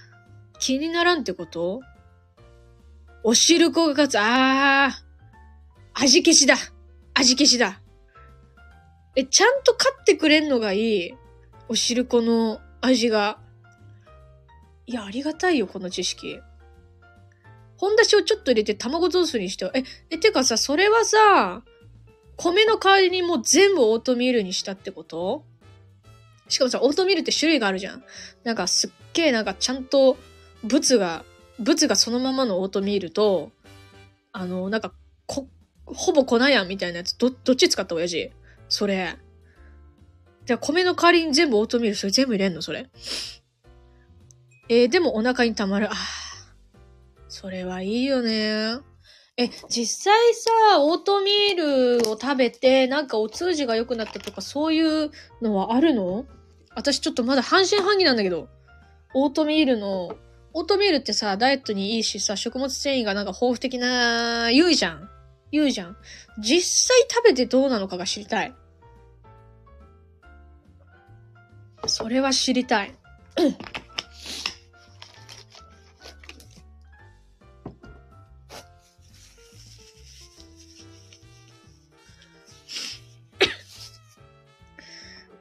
[0.60, 1.80] 気にならんってこと？
[3.24, 4.18] おしるこが勝つ。
[4.18, 6.02] あー。
[6.02, 6.56] 味消しだ。
[7.14, 7.80] 味消しだ。
[9.16, 11.14] え、ちゃんと勝ってくれんのがいい？
[11.70, 13.38] おしるこの味が。
[14.84, 16.38] いや、ありがたいよ、この知識。
[17.78, 19.70] 本だしをちょっと入れて卵雑炊にして。
[19.72, 21.62] え、え、てかさ、それはさ、
[22.36, 25.46] 米の代わりにもう全部オートミールにしたってこと？
[26.52, 28.04] しかもさ、オートミールって種類があるじゃん。
[28.44, 30.18] なんかすっげえなんかちゃんと、
[30.62, 31.24] 物が、
[31.58, 33.52] 物がそのままのオートミールと、
[34.32, 34.92] あの、なんか、
[35.26, 35.48] こ、
[35.86, 38.30] ほぼ粉やんみたいなやつ、ど、どっち使った親父？
[38.68, 39.16] それ。
[40.44, 42.62] じゃあ米の代わりに全部オートミール、それ全部入れんの？
[42.62, 42.90] それ。
[44.68, 45.88] えーでもお腹に溜まる。
[45.90, 45.94] あ
[47.28, 48.78] それはいいよね。
[49.36, 50.50] え、実際さ、
[50.80, 56.26] オートミールを食べて、なんかお通じが良くなったとか、そういうのはあるの？
[56.74, 58.48] 私ちょっとまだ半信半疑なんだけど。
[59.14, 60.16] オートミールの、
[60.54, 65.08] オートミールってさ、ダイエットにいいしさ、食物繊維がなんか豊富的な、言うじゃん？
[65.50, 65.96] 言うじゃん？
[66.38, 68.54] 実際食べてどうなのかが知りたい。
[71.86, 72.94] それは知りたい。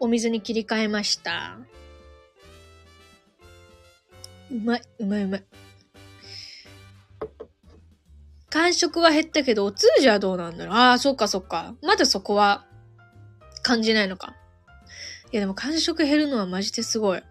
[0.03, 1.59] お水に切り替えました。
[4.49, 5.43] うまい、うまいうまい。
[8.49, 10.75] 間食は減ったけど、お通じはどうなんだろう？
[10.75, 11.75] ああ、そっかそっか。
[11.83, 12.65] まだそこは
[13.61, 14.35] 感じないのか。
[15.31, 17.21] いやでも間食減るのはマジですごい。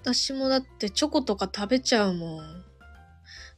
[0.00, 2.64] 私もだってチョコとか食べちゃうもん。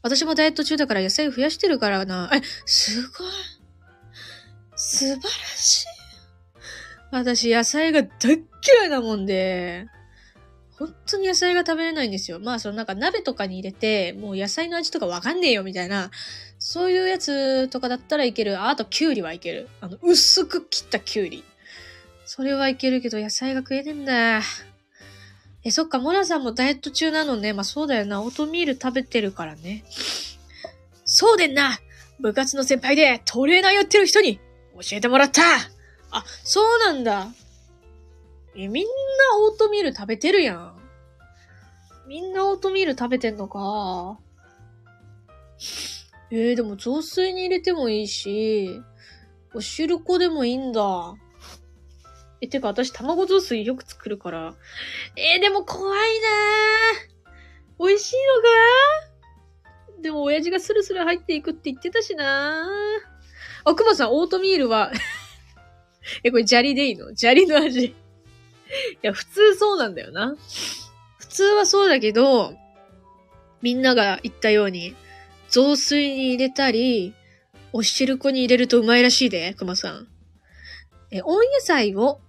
[0.03, 2.31] 私もダイエット中だから野菜増やしてるからな。
[2.35, 3.29] え、すごい。
[4.77, 5.21] 素晴ら
[5.57, 5.87] しい。
[7.11, 9.87] 私野菜が大っ嫌いなもんで、
[10.79, 12.41] 本当に野菜が食べれないんですよ。
[12.41, 16.11] まあそのなんか鍋とかに入れて、もう野菜の味とかわかんねえよみたいな、
[16.59, 18.59] そういうやつとかだったらいける。
[18.61, 19.69] ああとキュウリはいける。
[19.81, 21.45] あの、薄く切ったキュウリ。
[22.25, 24.43] それはいけるけど野菜が食えねえんだ。
[25.63, 27.53] え、そっか、モナさんもダイエット中なのね。
[27.53, 28.23] まあそうだよな。
[28.23, 29.85] オートミール食べてるからね。
[31.05, 31.79] そうでんな
[32.21, 34.39] 部活の先輩でトレーナーやってる人に
[34.75, 35.43] 教えてもらった
[36.11, 37.29] あ、そうなんだ。
[38.57, 38.91] え、みんな
[39.49, 40.81] オートミール食べてるやん。
[42.07, 44.19] みんなオートミール食べてんのか。
[46.33, 48.81] えー、でも雑炊に入れてもいいし、
[49.55, 51.15] おしるこでもいいんだ。
[52.41, 54.55] え、てか私卵雑炊よく作るから。
[55.17, 58.43] えー、でも怖いなー美味しいの
[59.97, 62.67] かでも親父がスルスル入っていくって言ってたしな
[63.65, 64.91] あ、くまさん、オートミールは
[66.23, 67.15] え、これ砂利でいいの？
[67.15, 67.87] 砂利の味。
[67.87, 67.95] い
[69.03, 70.37] や、普通そうなんだよな。
[71.19, 72.55] 普通はそうだけど、
[73.63, 74.95] みんなが言ったように、
[75.49, 77.15] 雑炊に入れたり、
[77.73, 80.09] お汁粉に入れるとうまいらしいで、くまさん。
[81.11, 82.21] え、温野菜を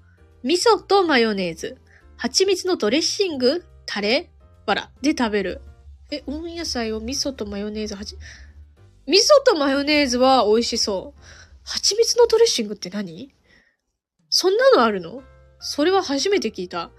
[0.43, 1.77] 味噌とマヨネーズ、
[2.17, 4.29] 蜂蜜のドレッシング、タレ、
[4.65, 5.61] バラで食べる。
[6.11, 8.17] え、温野菜を味噌とマヨネーズ、はち、
[9.07, 11.21] 味噌とマヨネーズは美味しそう。
[11.63, 13.33] 蜂蜜のドレッシングって何？
[14.31, 15.21] そんなのあるの？
[15.59, 16.89] それは初めて聞いた。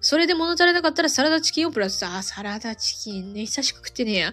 [0.00, 2.02] それで物足りなかったらサラダチキンをプラス。
[2.04, 3.40] あ、サラダチキンね。
[3.40, 4.32] 久しく食ってねえや。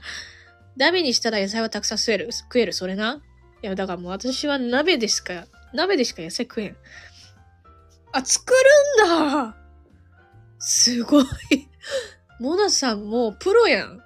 [0.77, 2.31] 鍋にしたら野菜はたくさん食える。
[2.31, 3.21] 食える、それな？
[3.63, 6.77] いや、だからもう私は鍋でしか、鍋でしか野菜食えん。
[8.11, 8.53] あ、作
[8.99, 9.09] るん
[9.41, 9.55] だ
[10.59, 11.25] すごい。
[12.39, 14.01] モナさんもうプロやん。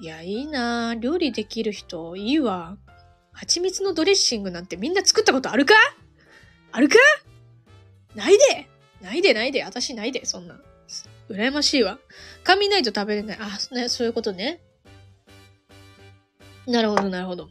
[0.00, 2.76] いや、いいな料理できる人、いいわ。
[3.32, 5.74] 蜂蜜のドレッシングなんてみんな作ったことあるか？
[6.72, 6.96] あるか
[8.14, 8.68] ないで
[9.02, 9.64] ないでないで。
[9.64, 10.56] 私ないで、そんな。
[11.28, 11.98] 羨ましいわ。
[12.44, 13.38] 甘味ないと食べれない。
[13.40, 14.60] あ、ね、そういうことね。
[16.66, 17.48] なるほど、なるほど。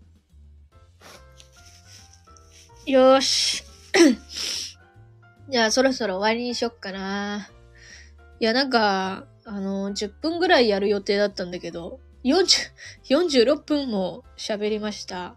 [2.86, 3.64] よーし。
[5.50, 7.50] じゃあ、そろそろ終わりにしよっかな。
[8.40, 12.72] いや、なんか、あの、10分ぐらいやる予定だったんだけど、40、
[13.10, 15.36] 46分も喋りました。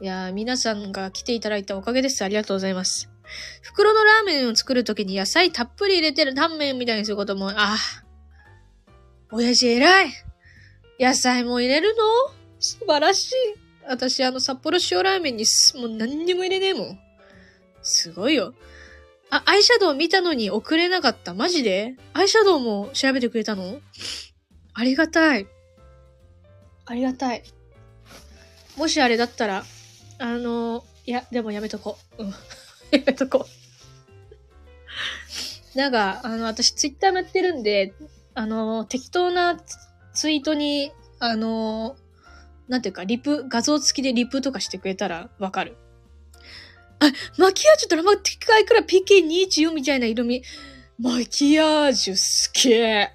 [0.00, 2.22] いや、皆さんが来ていただいたおかげです。
[2.22, 3.10] ありがとうございます。
[3.62, 7.76] 袋のラーメンを作るときに野菜たっぷり入れてるタンメンみたいにすることも、ああ
[9.30, 10.12] 親父偉い
[10.98, 12.02] 野菜も入れるの？
[12.58, 13.34] 素晴らしい
[13.86, 16.98] 私、あの、札幌塩ラーメンにすもう何にも入れねえもん。
[17.82, 18.52] すごいよ。
[19.30, 21.34] あ、アイシャドウ見たのに送れなかった。
[21.34, 21.96] マジで？
[22.12, 23.80] アイシャドウも調べてくれたの？
[24.74, 25.46] ありがたい。
[26.86, 27.42] ありがたい。
[28.76, 29.64] もしあれだったら、
[30.18, 32.24] あの、いや、でもやめとこう。
[32.24, 32.34] うん。
[32.90, 33.46] やめとこ。
[35.74, 37.94] なんか、あの、私ツイッターもやってるんで、
[38.34, 39.60] あの、適当な
[40.12, 41.96] ツイートに、あの、
[42.68, 45.76] なんていうか、リプ、画像付きでリプとかしてくれたらわかる。
[47.00, 50.42] あ、マキアージュとラマティカイクラ PK214 みたいな色味。
[50.98, 52.70] マキアージュすげ。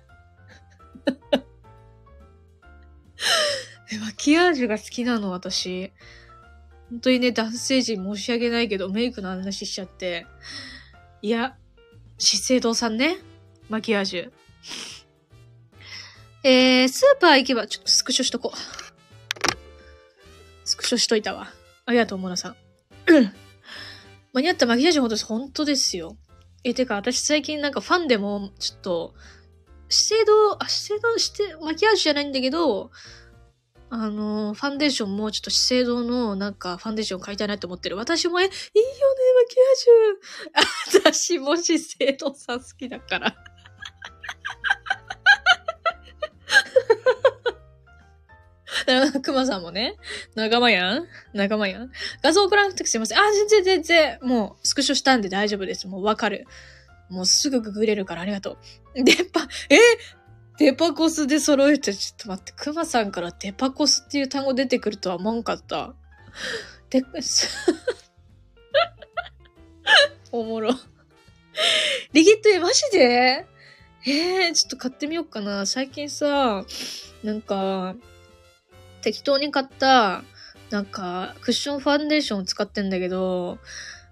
[3.92, 5.92] えマキアージュが好きなの、私。
[6.94, 10.28] 本当にね、男性陣申し訳ないけど、メイクの話しちゃって。
[11.24, 11.56] いや、
[12.20, 13.18] 資生堂さんね。
[13.68, 14.32] マキアージュ。
[16.44, 19.58] えー、スーパー行けば、ちょっとスクショしとこう。
[20.66, 21.48] スクショしといたわ。
[21.88, 22.56] ありがとう、モナさん。
[24.34, 25.26] 間に合ったマキアージュ本当です。
[25.26, 26.16] 本当ですよ。
[26.64, 29.16] え、てか、私最近なんかファンでも、ちょっと、
[29.90, 32.92] 資生堂、あ、資生堂して、マキアージュじゃないんだけど、
[33.96, 37.96] あの、ファンデーションもちょっと資生堂のなんかファンデーション買いたいなって思ってる。
[37.96, 38.60] 私も、え、いいよね、
[39.36, 39.56] マキ
[40.58, 41.12] アージュ。
[41.12, 43.36] 私も資生堂さん好きだから。
[48.88, 49.96] だから、熊さんもね、
[50.34, 51.08] 仲間やん？
[51.34, 51.92] 仲間やん？
[52.24, 53.20] 画像送らなくてすいません。
[53.20, 54.20] あ、全然全然。
[54.24, 55.88] もう、スクショしたんで大丈夫です。
[55.88, 56.48] もうわかる。
[57.10, 58.58] もうすぐググれるからありがと
[58.96, 59.04] う。
[59.04, 59.78] デパ、え
[60.58, 65.96] デパコスで揃えて、ちょっと待って、熊さんからデパコスっていう単語出てくるとは思わんかった。
[66.90, 67.04] で、
[70.32, 70.72] おもろ。
[72.14, 73.46] リギット絵マジで？
[74.06, 75.66] えー、ちょっと買ってみようかな。
[75.66, 76.66] 最近さ、
[77.24, 77.96] なんか、
[79.02, 80.24] 適当に買った、
[80.70, 83.60] なんか、クッションファンデーションを使ってんだけど、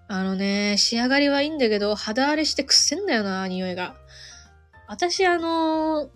[0.07, 3.95] あのね、仕上がりはいいんだけど、肌荒れしてくっせんだよな、匂いが。
[4.87, 6.09] 私、あの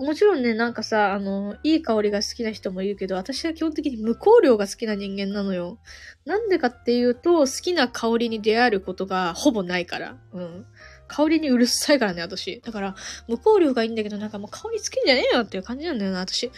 [0.00, 5.78] もちろんね、なんかさ、あの、いい香りが好きな人もいるけど、私は基本的に無香料が好きな人間なのよ。
[6.24, 10.16] なんでかっていうと、好きな香りに出会えることがほぼないから。
[10.32, 10.66] うん。
[11.06, 12.62] 香りにうるさいからね、私。
[12.64, 12.94] だから、
[13.28, 16.50] 無香料がいいんだけど、なんかもう香りつけんじゃねえよっていう感じなんだよな、私。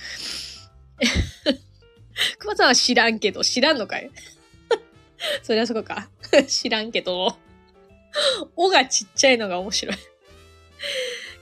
[2.39, 4.09] 熊さんは知らんけど、知らんのかい？
[5.43, 6.09] そりゃそこか。
[6.47, 7.37] 知らんけど。
[8.55, 9.97] おがちっちゃいのが面白い。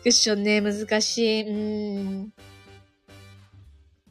[0.03, 1.43] クッションね、難しい。
[1.43, 2.33] うん。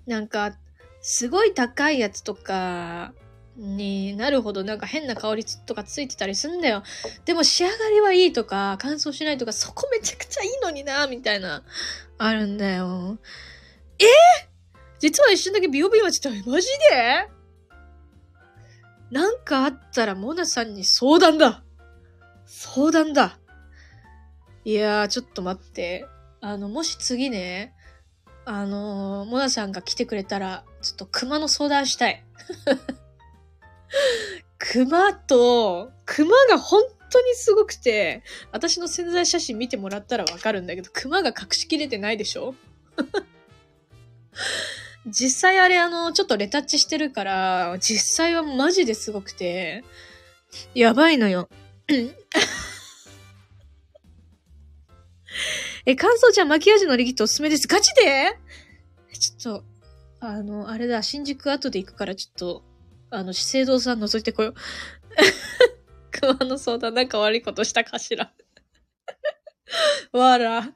[0.05, 0.53] なんか、
[1.01, 3.13] すごい高いやつとか
[3.55, 6.83] になるほどなんか変な香りとかついてたりすんだよ。
[7.25, 11.63] でも仕上がりはいいとか、乾燥しないとか、そこめちゃくちゃいいのにな、みたいな、
[12.17, 13.17] あるんだよ。
[13.97, 14.03] え？
[14.03, 14.07] ー、
[14.99, 17.29] 実は一瞬だけ美容美容ちょっと、マジで？
[19.09, 21.63] なんかあったらモナさんに相談だ
[22.45, 23.38] 相談だ
[24.69, 26.05] いやー、ちょっと待って。
[26.41, 27.73] あの、もし次ね、
[28.45, 32.23] あのー、モナさんが来てくれたら、ちょっと熊の相談したい。
[34.59, 42.53] 熊と、熊が本当にすごくて、私の潜在写真見てもらったらわかるんだけど、熊が隠しきれてないでしょ？
[45.07, 49.83] 実際あれあの、ちょっとレタッチしてるから、実際はマジですごくて、
[50.75, 51.49] やばいのよ。
[55.89, 57.67] え、乾燥ちゃん、マキアージュのリキッドおすすめです。
[57.67, 58.37] ガチで？
[59.11, 59.63] ちょっと、
[60.19, 62.63] あの、あれだ、新宿後で行くから、ちょっと、
[63.09, 64.53] あの、資生堂さん覗いてこよう。
[66.37, 68.31] 熊の相談なんか悪いことしたかしら。
[70.11, 70.75] わら。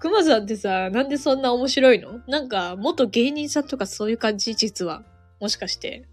[0.00, 2.20] 熊さんってさ、なんでそんな面白いの？
[2.28, 4.54] なんか、元芸人さんとかそういう感じ？
[4.54, 5.02] 実は。
[5.40, 6.06] もしかして。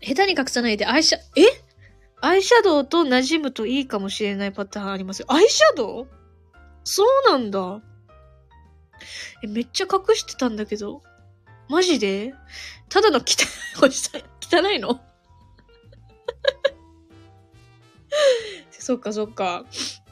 [0.00, 1.69] 下手に隠さないで、アイシャ、え？
[2.22, 5.26] アイシャドウと馴染むといいかもしれないパターンありますよ。
[5.28, 6.08] アイシャドウ？
[6.84, 7.80] そうなんだ。
[9.42, 11.02] え、めっちゃ隠してたんだけど。
[11.68, 12.34] マジで？
[12.88, 13.24] ただの汚い、
[13.84, 15.00] おじさん汚いの？
[18.70, 19.64] そっかそっか。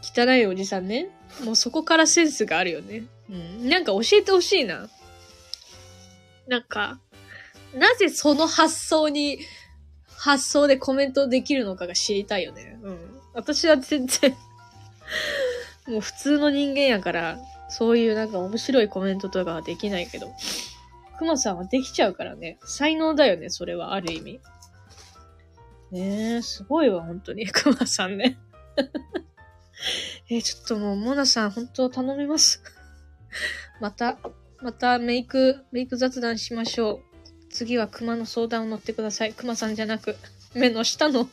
[0.03, 1.11] 汚いおじさんね。
[1.45, 3.05] もうそこからセンスがあるよね。
[3.29, 3.69] うん。
[3.69, 4.89] なんか教えてほしいな。
[6.47, 7.01] なんか、
[7.75, 9.41] なぜその発想に
[10.19, 12.79] 発想でコメントできるのかが知りたいよね。
[12.83, 12.99] うん。
[13.35, 14.37] 私は全然
[15.87, 17.39] もう普通の人間やから、
[17.69, 20.33] そういうなんか面白いコメントとかはできないけど、
[21.19, 22.59] くまさんはできちゃうからね。
[22.65, 24.41] 才能だよね、それは、ある意味。
[25.93, 27.47] ねえ、すごいわ、本当に。
[27.51, 28.39] くまさんね。
[30.31, 32.63] えちょっともう、モナさん、本当頼みます。
[33.81, 34.19] また、
[34.61, 37.08] またメイク、メイク雑談しましょう。
[37.59, 39.33] 次は熊の相談を乗ってください。
[39.33, 40.17] 熊さんじゃなく、
[40.55, 41.29] 目の下の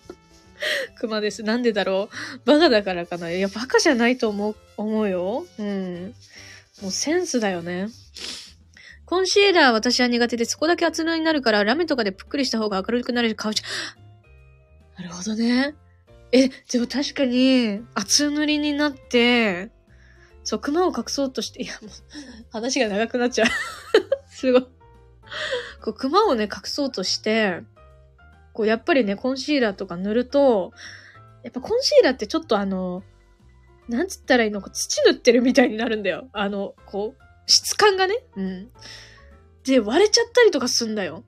[0.98, 1.44] 熊です。
[1.44, 2.40] なんでだろう？
[2.46, 5.46] バカだからかないや、バカじゃないと思う、思うよ。
[5.60, 6.16] うん。
[6.82, 7.90] もうセンスだよね。
[9.06, 13.64] コンシーラー私は苦手で、そこだけ厚塗りになるから、ラメとかでぷっくりした方が明るくなれる、顔ちゃ、
[14.98, 15.76] なるほどね。
[16.32, 19.70] え、でも確かに、厚塗りになって、
[20.44, 21.92] そう、熊を隠そうとして、いや、もう、
[22.50, 23.48] 話が長くなっちゃう。
[24.34, 24.68] すごい。
[25.86, 27.62] こう、クマをね、隠そうとして、
[28.54, 30.72] こう、やっぱりね、コンシーラーとか塗ると、
[31.44, 33.04] やっぱコンシーラーってちょっとあの、
[33.88, 36.28] なんつったらいいの土塗ってるみたいになるんだよ。
[36.34, 38.16] あの、こう、質感がね。
[38.36, 38.72] うん。
[39.64, 41.24] で、割れちゃったりとかすんだよ。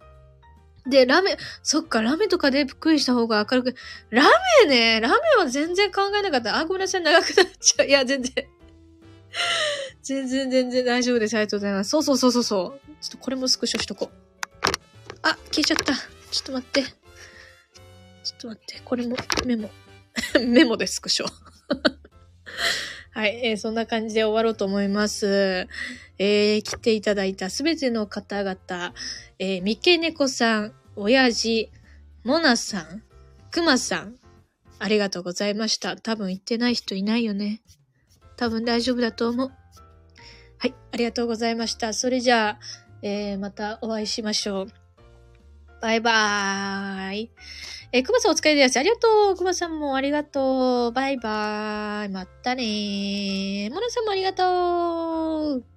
[0.87, 3.75] で、ラメ、そっか、ラメとかでぷっくりした方が明るく。
[4.09, 4.23] ラ
[4.63, 6.57] メね、ラメは全然考えなかった。
[6.57, 7.85] あ、ごめんなさい、長くなっちゃう。
[7.85, 8.33] いや、全然。
[10.01, 11.35] 全然全然大丈夫です。
[11.35, 11.89] ありがとうございます。
[11.91, 12.91] そうそうそうそうそう。
[13.01, 14.26] ちょっとこれもスクショしとこう。
[15.27, 15.93] あ、消えちゃった。
[16.31, 16.83] ちょっと待って。
[16.83, 18.81] ちょっと待って。
[18.85, 19.69] これもメモ。
[20.47, 21.27] メモでスクショ。
[23.11, 25.67] はい、えー、そんな感じで終わろうと思います。
[26.17, 28.93] えー、来ていただいたすべての方々、
[29.37, 31.71] えー、三毛猫さん、親父、
[32.23, 33.03] モナさん、
[33.51, 34.17] クマさん、
[34.79, 35.97] ありがとうございました。
[35.97, 37.61] 多分言ってない人いないよね。
[38.37, 39.51] 多分大丈夫だと思う。
[40.59, 41.93] はい、ありがとうございました。
[41.93, 42.59] それじゃあ、
[43.01, 44.67] えー、またお会いしましょう。
[45.81, 47.31] バイバーイ。
[47.91, 48.77] えー、くまさんお疲れです。
[48.77, 49.35] ありがとう。
[49.35, 50.91] くまさんもありがとう。
[50.91, 52.09] バイバーイ。
[52.09, 53.69] またねー。
[53.69, 55.76] もなさんもありがとう。